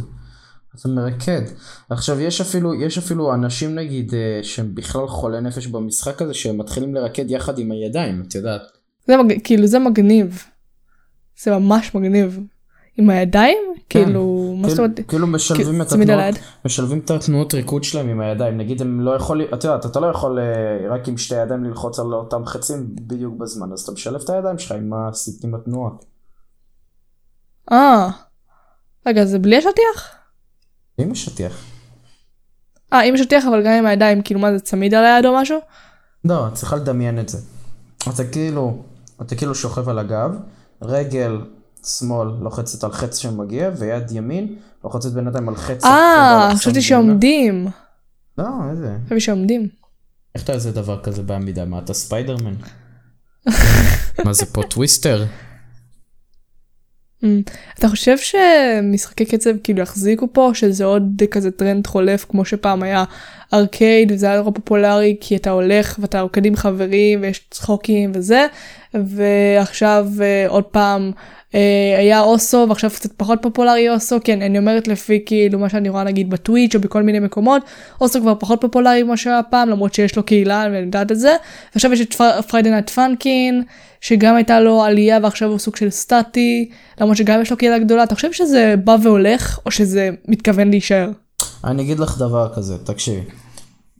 [0.74, 1.42] זה מרקד.
[1.90, 6.59] עכשיו, יש אפילו, יש אפילו אנשים, נגיד, אה, שהם בכלל חולי נפש במשחק הזה, שהם
[6.59, 8.61] מתחילים לרקד יחד עם הידיים, את יודעת.
[9.06, 9.35] זה מג...
[9.44, 10.44] כאילו זה מגניב.
[11.42, 12.40] זה ממש מגניב.
[12.96, 13.59] עם הידיים?
[13.88, 15.09] כאילו, מה זאת כאילו- אומרת?
[15.09, 16.46] כאילו משלבים את צמיד על התנועות.
[16.64, 18.59] משלבים את התנועות ריקוד שלהם עם הידיים.
[18.59, 20.44] נגיד, הם לא יכולים, את יודעת, אתה לא יכול אה,
[20.94, 24.59] רק עם שתי ידיים ללחוץ על אותם חצים בדיוק בזמן, אז אתה משלב את הידיים
[24.59, 26.04] שלך עם הס- עם התנועות.
[27.72, 28.09] אה.
[29.06, 30.16] רגע, זה בלי השטיח?
[31.00, 31.64] עם השטיח.
[32.92, 35.58] אה, עם השטיח אבל גם עם הידיים, כאילו מה זה צמיד על היד או משהו?
[36.24, 37.38] לא, את צריכה לדמיין את זה.
[38.08, 38.82] אתה כאילו,
[39.22, 40.30] אתה כאילו שוכב על הגב,
[40.82, 41.40] רגל
[41.86, 45.84] שמאל לוחצת על חץ שמגיע, ויד ימין לוחצת בינתיים על חץ.
[45.84, 47.68] אה, חשבתי שעומדים.
[48.38, 48.96] לא, איזה.
[49.06, 49.68] חשבתי שעומדים.
[50.34, 51.64] איך אתה איזה דבר כזה בעמידה?
[51.64, 52.54] מה, אתה ספיידרמן?
[54.24, 55.24] מה זה פה Twister?
[57.24, 57.42] אמ,
[57.78, 63.04] אתה חושב שמשחקי קצב כאילו יחזיקו פה, שזה עוד כזה טרנד חולף כמו שפעם היה
[63.52, 68.46] ארקייד וזה היה נורא פופולרי כי אתה הולך ואתה רוקד עם חברים ויש צחוקים וזה,
[68.94, 71.11] ועכשיו אה, עוד פעם
[71.55, 75.88] אה, היה אוסו ועכשיו קצת פחות פופולרי אוסו, כן אני אומרת לפי כאילו מה שאני
[75.88, 77.62] רואה נגיד ב Twitch או בכל מיני מקומות,
[78.00, 81.37] אוסו כבר פחות פופולרי כמו שהיה פעם למרות שיש לו קהילה ואני יודעת את זה,
[81.74, 82.14] ועכשיו יש את
[82.48, 83.62] Friday Night Funkin.
[84.00, 88.03] שגם הייתה לו עלייה ועכשיו הוא סוג של סטטי, למרות שגם יש לו קהילה גדולה,
[88.03, 91.11] אתה חושב שזה בא והולך או שזה מתכוון להישאר?
[91.64, 93.20] אני אגיד לך דבר כזה, תקשיבי.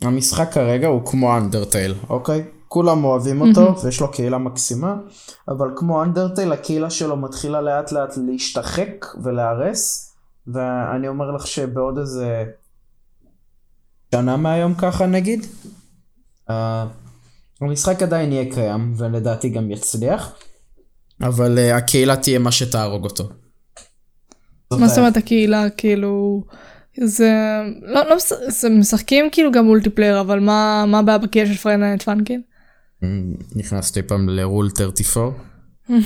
[0.03, 2.43] המשחק כרגע הוא כמו Undertale, אוקיי?
[2.73, 4.97] כולם אוהבים אותו ויש לו קהילה מקסימה,
[5.49, 10.15] אבל כמו Undertale הקהילה שלו מתחילה לאט לאט להשתחק ולהיהרס,
[10.47, 12.45] ואני אומר לך שבעוד איזה
[14.15, 15.47] שנה מהיום ככה נגיד,
[16.51, 16.87] אה,
[17.61, 20.35] המשחק עדיין יהיה קיים ולדעתי גם יצליח,
[21.23, 23.29] אבל אה, הקהילה תהיה מה שתהרוג אותו.
[24.73, 26.43] מה זאת אומרת הקהילה כאילו
[27.05, 27.33] זה
[27.83, 28.17] לא לא
[28.49, 32.03] זה משחקים כאילו גם multiplayer אבל מה מה הבעיה בקהילה של Friday Night
[33.57, 35.37] נכנסתי פעם לרול 34.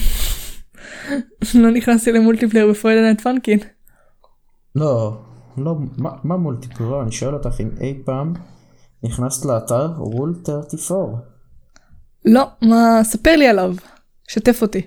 [1.62, 3.59] לא נכנסתי ל multiplayer ב Friday Night Funkin.
[4.74, 5.22] לא,
[5.57, 6.37] לא, מה?
[6.80, 8.33] לא, אני שואל אותך אם אי פעם
[9.02, 11.18] נכנסת לאתר רול 34.
[12.24, 13.74] לא מה ספר לי עליו.
[14.28, 14.87] שתף אותי.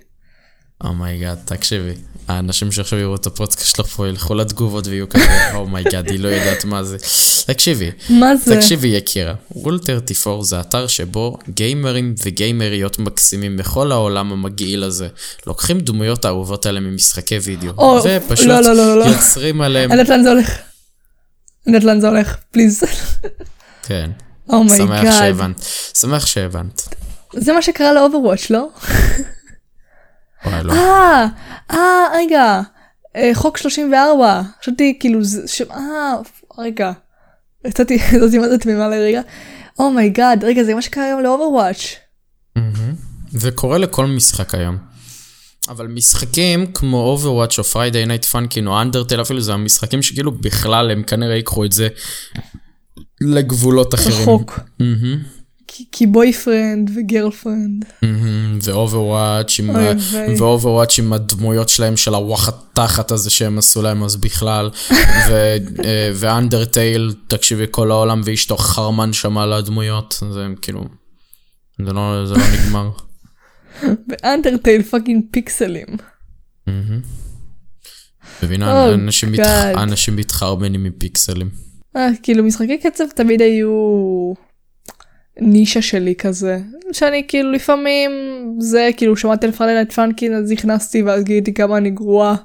[0.83, 1.93] Oh my god, תקשיבי.
[2.27, 6.19] האנשים שעכשיו יראו את הפודקאסט שלך פה ילכו לתגובות ויהיו כזה, oh my god, היא
[6.19, 6.97] לא יודעת מה זה.
[7.45, 8.55] תקשיבי, מה זה?
[8.55, 15.07] תקשיבי יקירה, רול 34 זה אתר שבו גיימרים וגיימריות מקסימים בכל העולם המגעיל הזה
[15.47, 19.05] לוקחים דמויות האהובות האלה ממשחקי וידאו, או, ופשוט לא, לא, לא, לא.
[19.05, 20.49] יוצרים עליהם, אני יודעת לאן זה הולך.
[21.67, 22.37] אני יודעת לאן זה הולך.
[22.51, 22.83] please.
[23.83, 24.09] כן,
[24.49, 24.87] Oh my god.
[24.87, 25.65] שמח שהבנת,
[25.97, 26.81] שמח שהבנת.
[27.33, 28.69] זה מה שקרה ל Overwatch לא?
[30.63, 30.73] לא.
[30.73, 31.25] אה,
[31.71, 31.77] אה,
[32.15, 32.61] רגע,
[33.15, 35.19] אה, חוק 34, חשבתי כאילו.
[35.71, 36.13] אה,
[36.57, 36.91] רגע,
[37.67, 39.21] יצאתי, יצאתי מה זה תמימה לרגע,
[39.79, 41.95] oh my god, רגע, זה מה שקרה היום ל Overwatch.
[43.31, 44.77] זה קורה לכל משחק היום.
[45.69, 50.91] אבל משחקים כמו Overwatch או Friday Night Funkin או Undertale אפילו זה המשחקים שכאילו בכלל
[50.91, 51.87] הם כנראה ייקחו את זה
[53.21, 54.21] לגבולות אחרים.
[54.21, 54.59] רחוק.
[54.79, 55.19] מהמם.
[55.67, 57.85] כי- כי בויפרנד וגרלפרנד.
[58.01, 58.46] מהמם.
[58.46, 58.46] ו-Overwatch
[59.59, 60.41] עם, אוי ה- ויי.
[60.41, 64.69] ו-Overwatch עם הדמויות שלהם של הוואחד תחת הזה שהם עשו להם אז בכלל.
[64.91, 65.57] אה,
[66.13, 70.23] ו-Undertale, תקשיבי כל העולם ואשתו חרמן שם על הדמויות.
[70.33, 70.83] זה כאילו,
[71.85, 72.89] זה לא, זה לא נגמר.
[74.09, 75.87] ו Undertale fucking פיקסלים.
[78.43, 78.93] מבינה, Oh
[79.77, 81.49] אנשים מתחרבנים מפיקסלים.
[81.95, 83.69] אה, כאילו משחקי קצב תמיד היו
[85.39, 86.59] נישה שלי כזה
[86.91, 88.11] שאני כאילו לפעמים
[88.59, 92.35] זה כאילו שמעתי על Night Funkin אז נכנסתי ואז גיליתי כמה אני גרועה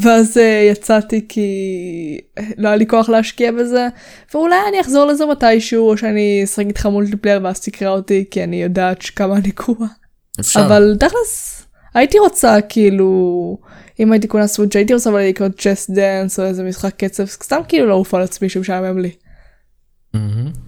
[0.00, 0.40] ואז uh,
[0.72, 1.48] יצאתי כי
[2.56, 3.88] לא היה לי כוח להשקיע בזה
[4.34, 8.62] ואולי אני אחזור לזה מתישהו או שאני אשחק איתך multiplayer ואז תקרא אותי כי אני
[8.62, 9.88] יודעת כמה אני גרועה
[10.40, 10.66] אפשר.
[10.66, 13.58] אבל תכלס הייתי רוצה כאילו
[14.00, 17.60] אם הייתי קונה סוויץ' הייתי רוצה אבל לקנות Just Dance או איזה משחק קצב סתם
[17.68, 19.10] כאילו לעוף על עצמי שמשעמם לי.
[20.14, 20.63] מהמם.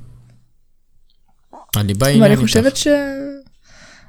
[1.76, 2.42] אני בעניין ואני איתך.
[2.42, 2.86] חושבת ש...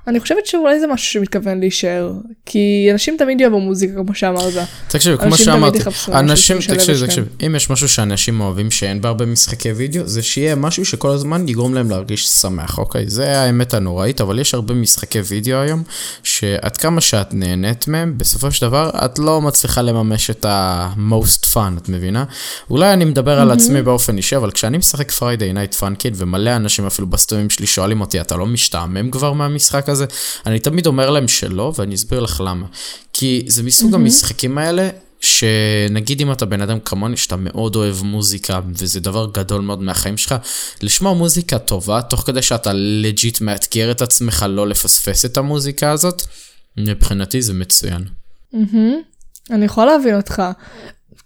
[0.08, 2.12] אני חושבת שאולי זה משהו שמתכוון להישאר
[2.46, 4.54] כי אנשים תמיד יאהבו מוזיקה כמו שאמרת.
[4.88, 5.80] תקשיב, כמו שאמרתי,
[6.13, 10.86] אנשים, תקשיב, תקשיב, אם יש משהו שאנשים אוהבים שאין בהרבה משחקי וידאו, זה שיהיה משהו
[10.86, 13.10] שכל הזמן יגרום להם להרגיש שמח, אוקיי?
[13.10, 15.84] זה האמת הנוראית, אבל יש הרבה משחקי וידאו היום,
[16.24, 21.78] שעד כמה שאת נהנית מהם, בסופו של דבר את לא מצליחה לממש את ה-most fun,
[21.78, 22.24] את מבינה?
[22.70, 26.86] אולי אני מדבר על עצמי באופן אישי, אבל כשאני משחק Night Fun Kid, ומלא אנשים
[26.86, 29.97] אפילו בסטרימים שלי שואלים אותי, אתה לא משתעמם כבר מהמשחק הזה?
[30.46, 32.66] אני תמיד אומר להם שלא, ואני אסביר לך למה.
[33.14, 33.96] כי זה מסוג mm-hmm.
[33.96, 39.62] המשחקים האלה, שנגיד אם אתה בן אדם כמוני שאתה מאוד אוהב מוזיקה וזה דבר גדול
[39.62, 40.36] מאוד מהחיים שלך,
[40.82, 46.24] לשמוע מוזיקה טובה תוך כדי שאתה legit מאתגר את עצמך לא לפספס את המוזיקה הזאת,
[46.78, 48.04] מבחינתי זה מצוין.
[48.54, 48.78] Mm-hmm.
[49.52, 50.44] אני יכולה להבין אותך,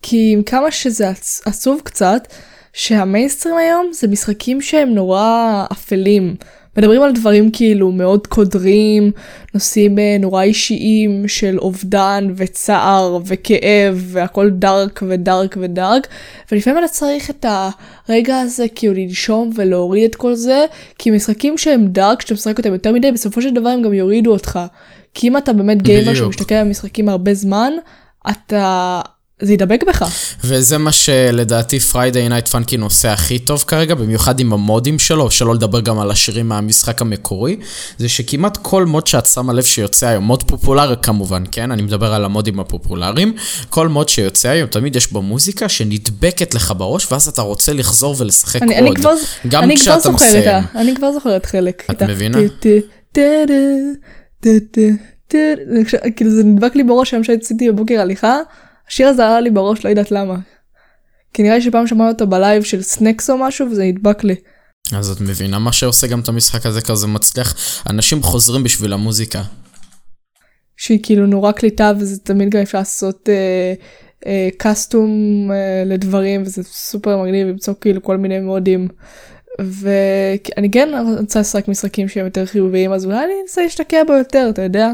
[0.01, 1.11] כי עם כמה שזה
[1.45, 2.27] עצוב קצת,
[2.73, 6.35] שהמיינסטרים היום זה משחקים שהם נורא אפלים.
[6.77, 9.11] מדברים על דברים כאילו מאוד קודרים,
[9.53, 16.07] נושאים אה, נורא אישיים של אובדן וצער וכאב והכל dark ו dark ו dark
[16.51, 17.45] ולפעמים אתה צריך את
[18.09, 20.65] הרגע הזה כאילו לנשום ולהוריד את כל זה
[20.97, 24.31] כי משחקים שהם dark כשאתה משחק אותם יותר מדי בסופו של דבר הם גם יורידו
[24.31, 24.59] אותך.
[25.13, 27.73] כי אם אתה באמת gamer שמשתקע במשחקים הרבה זמן
[28.29, 29.01] אתה
[29.41, 30.05] זה ידבק בך.
[30.43, 35.31] וזה מה שלדעתי Friday Night Funkin' עושה הכי טוב כרגע, במיוחד עם ה mods שלו,
[35.31, 37.57] שלא לדבר גם על השירים מהמשחק המקורי,
[37.97, 41.71] זה שכמעט כל mod שאת שמה לב שיוצא היום, mod פופולרי כמובן, כן?
[41.71, 43.33] אני מדבר על ה mods הפופולריים,
[43.69, 48.15] כל mod שיוצא היום, תמיד יש בו מוזיקה שנדבקת לך בראש, ואז אתה רוצה לחזור
[48.17, 48.87] ולשחק אני, עוד.
[48.87, 49.13] אני כבר,
[49.47, 50.63] גם אני כשאתה כבר מסיים.
[50.75, 51.83] אני כבר זוכרת חלק.
[51.91, 52.37] את מבינה?
[56.15, 58.37] כאילו זה נדבק לי בראש היום שעשיתי בבוקר הליכה.
[58.91, 60.35] השיר הזה עלה לי בראש, לא יודעת למה.
[61.33, 64.35] כי נראה לי שפעם שמענו אותו ב live של סנקס או משהו וזה נדבק לי.
[64.95, 67.55] אז את מבינה מה שעושה גם את המשחק הזה כזה מצליח?
[67.89, 69.41] אנשים חוזרים בשביל המוזיקה.
[70.77, 73.73] שהיא כאילו נורא קליטה וזה תמיד גם אפשר לעשות אה,
[74.25, 75.09] אה, קאסטום
[75.51, 78.87] אה, לדברים וזה סופר מגניב למצוא כאילו כל מיני מודים.
[79.59, 84.47] ואני כן רוצה לשחק משחקים שהם יותר חיוביים אז אולי אני אנסה להשתקע בו יותר
[84.49, 84.91] אתה יודע.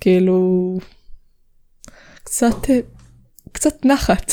[0.00, 0.78] כאילו
[2.28, 2.78] קצת, אה,
[3.52, 4.32] קצת נחת.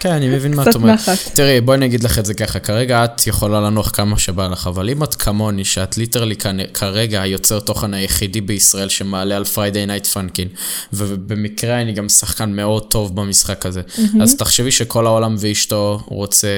[0.00, 0.98] כן, אני מבין מה את אומרת.
[1.34, 4.66] תראי, בואי אני אגיד לך את זה ככה, כרגע את יכולה לנוח כמה שבא לך,
[4.66, 6.36] אבל אם את כמוני, שאת literally
[6.74, 10.48] כרגע היוצר תוכן היחידי בישראל שמעלה על Friday Night Funkin',
[10.92, 13.82] ובמקרה אני גם שחקן מאוד טוב במשחק הזה,
[14.22, 16.48] אז תחשבי שכל העולם ואשתו רוצה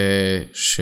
[0.52, 0.80] ש...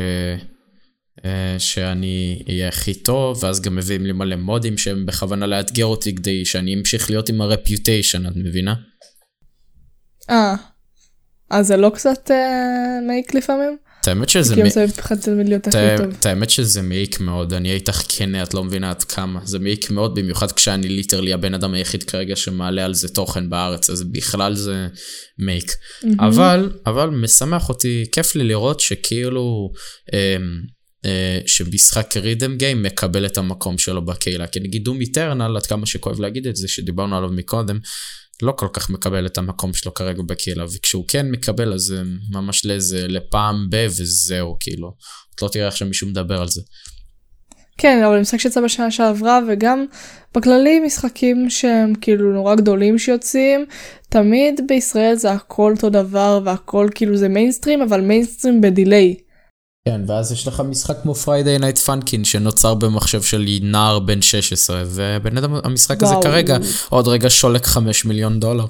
[1.25, 6.15] אה, שאני אהיה הכי טוב, ואז גם מביאים לי מלא mods שהם בכוונה לאתגר אותי
[6.15, 8.75] כדי שאני אמשיך להיות עם ה reputation, את מבינה?
[10.31, 10.55] אה,
[11.51, 13.77] אז זה לא קצת אה, מעיק לפעמים?
[14.01, 14.77] את האמת שזה מעיק.
[16.19, 19.41] את האמת שזה מעיק מאוד, אני איתך כנה, את לא מבינה עד כמה.
[19.45, 23.91] זה מעיק מאוד, במיוחד כשאני ליטרלי הבן אדם היחיד כרגע שמעלה על זה תוכן בארץ,
[23.91, 24.87] אז בכלל זה
[25.39, 25.73] מעיק.
[26.19, 29.73] אבל, אבל משמח אותי, כיף לי לראות שכאילו...
[30.13, 34.47] אמ, אה, שמשחק רידם גיים מקבל את המקום שלו בקהילה.
[34.47, 37.79] כי נגיד דום איטרנל, עד כמה שכואב להגיד את זה, שדיברנו עליו מקודם,
[38.43, 42.67] לא כל כך מקבל את המקום שלו כרגע בקהילה, וכשהוא כן מקבל אז זה ממש
[42.67, 44.95] לאיזה, לפעם ב וזהו, כאילו.
[45.35, 46.61] את לא תראה עכשיו מישהו מדבר על זה.
[47.79, 49.85] כן, אבל משחק שיצא בשנה שעברה, וגם
[50.35, 53.67] בכללי משחקים שהם כאילו נורא גדולים שיוצאים,
[54.09, 59.17] תמיד בישראל זה הכל אותו דבר, והכל כאילו זה מיינסטרים, אבל mainstream ב delay.
[59.89, 64.83] כן, ואז יש לך משחק כמו Friday Night Funkin' שנוצר במחשב של נער בן 16,
[64.87, 66.19] ובן אדם, המשחק וואו.
[66.19, 66.57] הזה כרגע
[66.89, 68.67] עוד רגע שולק 5 מיליון דולר.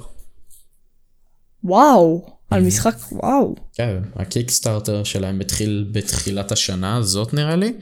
[1.63, 3.55] וואו, על משחק, וואו.
[3.73, 7.73] כן, ה Kickstarter שלהם התחיל בתחילת השנה הזאת נראה לי,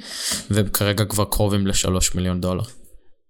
[0.52, 2.63] והם כרגע כבר קרובים ל-3 מיליון דולר.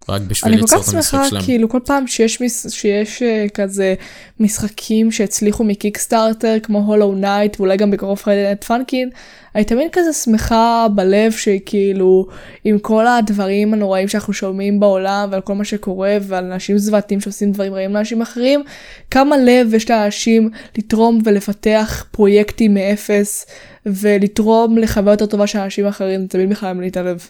[0.09, 1.23] רק בשביל ליצור את המשחק שלהם.
[1.23, 3.95] אני כל כך שמחה, כאילו כל פעם שיש, שיש uh, כזה
[4.39, 9.09] משחקים שהצליחו מ Kickstarter כמו Hollow Knight ואולי גם בקרוב פריידנט פאנקין,
[9.55, 12.27] אני תמיד כזה שמחה בלב שכאילו
[12.63, 17.51] עם כל הדברים הנוראים שאנחנו שומעים בעולם ועל כל מה שקורה ועל אנשים זוועתיים שעושים
[17.51, 18.63] דברים רעים לאנשים אחרים,
[19.11, 23.45] כמה לב יש לאנשים לתרום ולפתח פרויקטים מאפס
[23.85, 27.29] ולתרום לחוויה יותר טובה של אנשים אחרים, זה תמיד מרחיב הלב.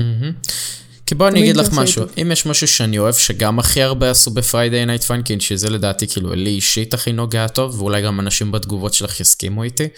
[0.00, 0.48] Mm-hmm.
[1.08, 4.30] כי בוא אני אגיד לך משהו, אם יש משהו שאני אוהב שגם הכי הרבה עשו
[4.30, 8.52] ב Friday Night Funkin', שזה לדעתי כאילו לי אישית הכי נוגע טוב, ואולי גם אנשים
[8.52, 9.88] בתגובות שלך יסכימו איתי,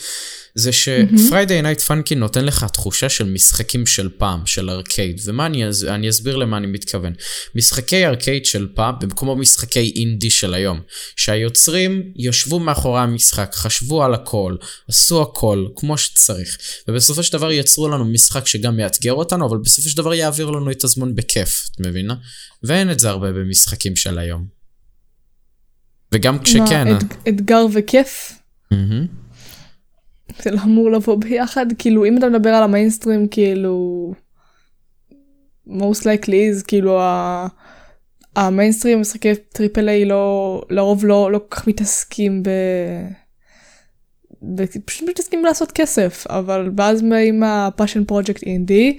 [0.54, 5.20] זה ש Friday Night Funkin' נותן לך תחושה של משחקים של פעם, של ארקייד.
[5.24, 7.12] ומה אני, אני אסביר למה אני מתכוון.
[7.54, 10.80] משחקי ארקייד של פעם הם כמו משחקי אינדי של היום.
[11.16, 14.56] שהיוצרים ישבו מאחורי המשחק, חשבו על הכל,
[14.88, 16.58] עשו הכל, כמו שצריך.
[16.88, 20.70] ובסופו של דבר יצרו לנו משחק שגם מאתגר אותנו, אבל בסופו של דבר יעביר לנו
[20.70, 22.14] את הזמן בכיף, את מבינה?
[22.62, 24.60] ואין את זה הרבה במשחקים של היום.
[26.12, 26.88] וגם כשכן...
[26.88, 26.98] מה,
[27.28, 28.32] אתגר וכיף?
[28.74, 29.29] Mm-hmm.
[30.42, 31.66] זה לא אמור לבוא ביחד?
[31.78, 34.12] כאילו, אם אתה מדבר על המיינסטרים, כאילו...
[35.68, 37.46] most likely is, כאילו, ה...
[38.36, 42.50] המיינסטרים משחקי triple A לא, לרוב לא, לא כל כך מתעסקים ב...
[44.84, 48.98] פשוט מתעסקים לעשות כסף, אבל ואז באים ה passion project indie,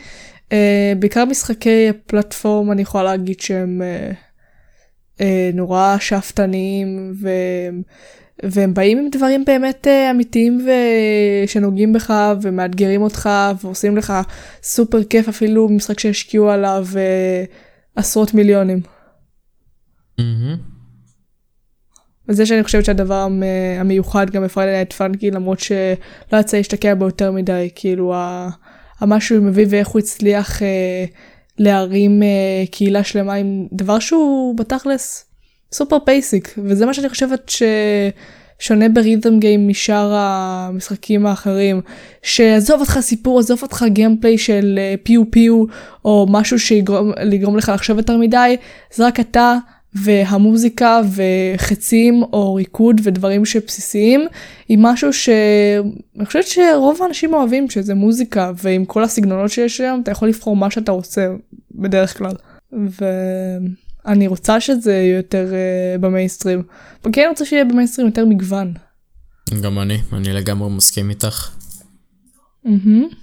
[1.00, 4.16] בעיקר משחקי platform אני יכולה להגיד שהם uh,
[5.18, 5.24] uh,
[5.54, 7.30] נורא שאפתניים ו...
[8.44, 10.68] והם באים עם דברים באמת uh, אמיתיים
[11.46, 13.30] ושנוגעים בך ומאתגרים אותך
[13.62, 14.14] ועושים לך
[14.64, 17.52] סופר כיף אפילו משחק שהשקיעו עליו uh,
[17.96, 18.82] עשרות מיליונים.
[22.30, 23.28] וזה שאני חושבת שהדבר
[23.80, 28.14] המיוחד גם ב Friday Night Funkin' למרות שלא יצא להשתקע בו יותר מדי כאילו
[29.00, 31.06] המשהו שהוא מביא ואיך הוא הצליח אה,
[31.58, 35.31] להרים אה, קהילה שלמה עם דבר שהוא בתכלס
[35.74, 37.52] סופר basic וזה מה שאני חושבת
[38.60, 41.82] ששונה ב rhythm game משאר המשחקים האחרים
[42.24, 45.64] שעזוב אותך סיפור עזוב אותך gameplay של אה, פיו פיו
[46.06, 48.58] או משהו שיגרום לך לחשוב יותר מדי
[48.94, 49.58] זה רק אתה
[49.94, 54.28] והמוזיקה וחצים או ריקוד ודברים שבסיסיים
[54.70, 60.12] היא משהו שאני חושבת שרוב האנשים אוהבים שזה מוזיקה ועם כל הסגנונות שיש היום אתה
[60.12, 61.28] יכול לבחור מה שאתה רוצה
[61.76, 62.34] בדרך כלל.
[64.06, 66.64] ואני רוצה שזה יהיה יותר uh, במיינסטרים.
[67.06, 68.74] וכן רוצה שיהיה במיינסטרים יותר מגוון.
[69.62, 71.50] גם אני, אני לגמרי מסכים איתך.
[72.66, 73.16] Mm-hmm.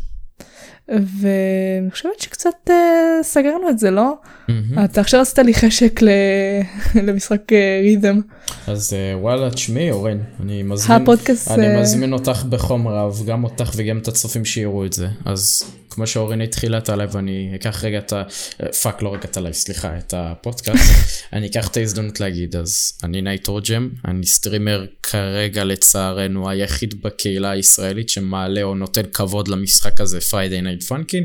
[0.89, 2.73] ואני חושבת שקצת uh,
[3.23, 4.15] סגרנו את זה, לא?
[4.23, 4.85] Mm-hmm.
[4.85, 6.09] אתה עכשיו עשית לי חשק ל...
[7.07, 7.53] למשחק
[7.83, 8.21] ריתם.
[8.69, 11.81] אה, אז uh, וואלה, תשמעי אורן, אני מזמין, הפודקאסט, אני uh...
[11.81, 15.09] מזמין אותך בחום רב, גם אותך וגם את הצופים שיראו את זה.
[15.25, 15.63] אז
[15.99, 18.23] כמו שאורן התחילה את ה live, אני אקח רגע את ה...
[18.83, 20.93] fuck, לא רגע את ה live, סליחה, את הפודקאסט.
[21.33, 28.09] אני אקח את ההזדמנות להגיד, אז אני נייטרוג'ם, אני streamer כרגע לצערנו היחיד בקהילה הישראלית
[28.09, 31.25] שמעלה או נותן כבוד למשחק הזה, Friday Night Funkin'.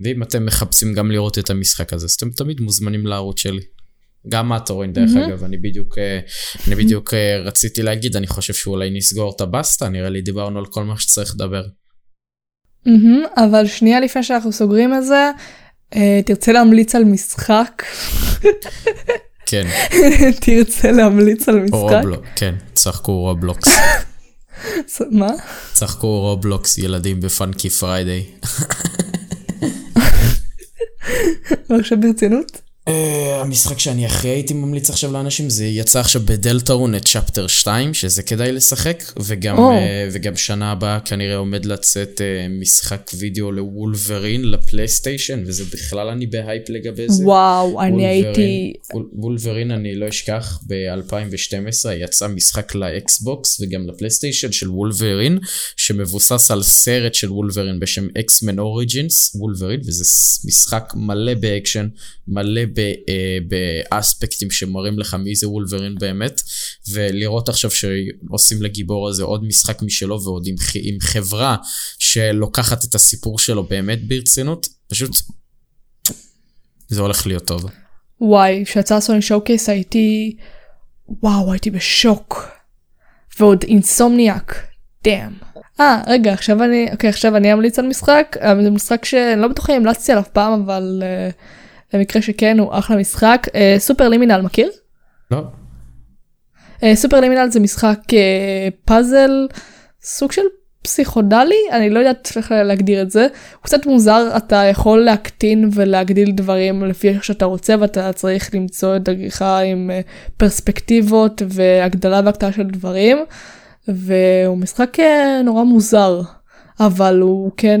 [0.00, 3.62] ואם אתם מחפשים גם לראות את המשחק הזה, אז אתם תמיד מוזמנים לערוץ שלי.
[4.28, 5.28] גם את אורן דרך mm-hmm.
[5.28, 6.20] אגב, אני בדיוק, אה,
[6.66, 10.66] אני בדיוק אה, רציתי להגיד, אני חושב שאולי נסגור את הבסטה, נראה לי דיברנו על
[10.66, 11.62] כל מה שצריך לדבר.
[12.86, 15.30] Mm-hmm, אבל שנייה לפני שאנחנו סוגרים את זה,
[15.94, 17.82] אה, תרצה להמליץ על משחק?
[19.46, 19.66] כן.
[20.44, 21.74] תרצה להמליץ על משחק?
[21.74, 23.68] Roblox, כן, שחקו Roblox.
[25.10, 25.30] מה?
[25.72, 28.24] שחקו Roblox ילדים ב Funky Friday.
[31.80, 32.61] עכשיו ברצינות?
[32.88, 32.92] Uh,
[33.40, 37.94] המשחק שאני הכי הייתי ממליץ עכשיו לאנשים זה יצא עכשיו ב Deltarune את chapter 2
[37.94, 39.60] שזה כדאי לשחק וגם, oh.
[39.60, 39.62] uh,
[40.12, 46.68] וגם שנה הבאה כנראה עומד לצאת uh, משחק וידאו לוולברין לפלייסטיישן וזה בכלל אני בהייפ
[46.68, 47.24] לגבי זה.
[47.24, 48.72] וואו wow, אני הייתי...
[49.12, 55.38] וולברין אני לא אשכח ב-2012 יצא משחק לאקסבוקס וגם לפלייסטיישן של וולברין
[55.76, 60.04] שמבוסס על סרט של וולברין בשם X-Men Origins Wolverine וזה
[60.44, 61.88] משחק מלא באקשן
[62.28, 66.42] מלא אה, באספקטים שמראים לך מי זה וולברין באמת,
[66.92, 71.56] ולראות עכשיו שעושים לגיבור הזה עוד משחק משלו ועוד עם, עם חברה
[71.98, 75.10] שלוקחת את הסיפור שלו באמת ברצינות, פשוט
[76.88, 77.64] זה הולך להיות טוב.
[78.20, 80.36] וואי, כשיצא סוני שואו קייס הייתי,
[81.08, 82.48] וואו, הייתי בשוק.
[83.40, 84.66] ועוד אינסומניאק,
[85.04, 85.32] דאם.
[85.80, 89.72] אה, רגע, עכשיו אני, אוקיי, עכשיו אני אמליץ על משחק, זה משחק שאני לא בטוחה
[89.72, 91.02] אם המלצתי עליו פעם, אבל...
[91.02, 91.61] Uh,
[91.92, 93.46] במקרה שכן הוא אחלה משחק.
[93.54, 94.70] אה, סופר לימינל מכיר?
[95.30, 95.42] לא.
[96.82, 99.48] אה, סופר לימינל זה משחק אה, פאזל
[100.02, 100.42] סוג של
[100.82, 106.30] פסיכודלי אני לא יודעת איך להגדיר את זה הוא קצת מוזר אתה יכול להקטין ולהגדיל
[106.30, 109.90] דברים לפי איך שאתה רוצה ואתה צריך למצוא את דרכך עם
[110.36, 113.18] פרספקטיבות והגדלה והקטנה של דברים
[113.88, 114.96] והוא משחק
[115.44, 116.20] נורא מוזר
[116.80, 117.80] אבל הוא כן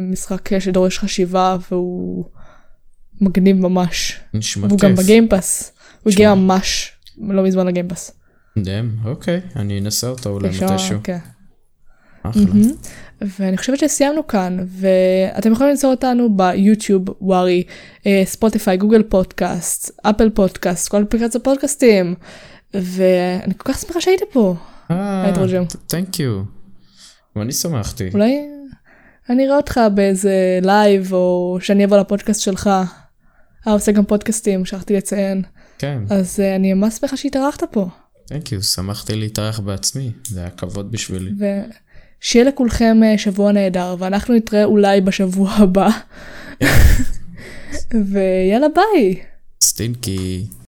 [0.00, 2.24] משחק שדורש חשיבה והוא.
[3.22, 4.20] מגניב ממש.
[4.34, 4.70] נשמע כיף.
[4.70, 5.72] והוא גם ב Game Pass.
[6.02, 8.10] הוא הגיע ממש לא מזמן ל Game Pass.
[8.58, 10.98] damn, אוקיי, אני אנסה אותו אולי מתישהו.
[11.04, 11.18] כן.
[12.22, 12.44] אחלה.
[13.20, 17.62] ואני חושבת שסיימנו כאן ואתם יכולים למצוא אותנו ביוטיוב ווארי
[18.24, 22.14] ספוטיפיי גוגל פודקאסט אפל פודקאסט כל אפליקציות פודקאסטים
[22.74, 24.54] ואני כל כך שמחה שהיית פה.
[24.90, 25.32] אה,
[25.86, 26.42] thank you.
[27.36, 28.10] ואני שמחתי.
[28.14, 28.40] אולי
[29.30, 32.70] אני אראה אותך באיזה live, או שאני אבוא לפודקאסט שלך.
[33.66, 35.42] אה, עושה גם פודקאסטים, שכחתי לציין.
[35.78, 37.88] כן, אז אה, אני ממש שמחה שהתארחת פה.
[38.26, 41.30] thank you, שמחתי להתארח בעצמי, זה היה כבוד בשבילי.
[42.22, 45.88] ושיהיה לכולכם אה, שבוע נהדר, ואנחנו נתראה אולי בשבוע הבא.
[48.12, 49.22] ויאללה ביי.
[49.62, 50.46] stinky.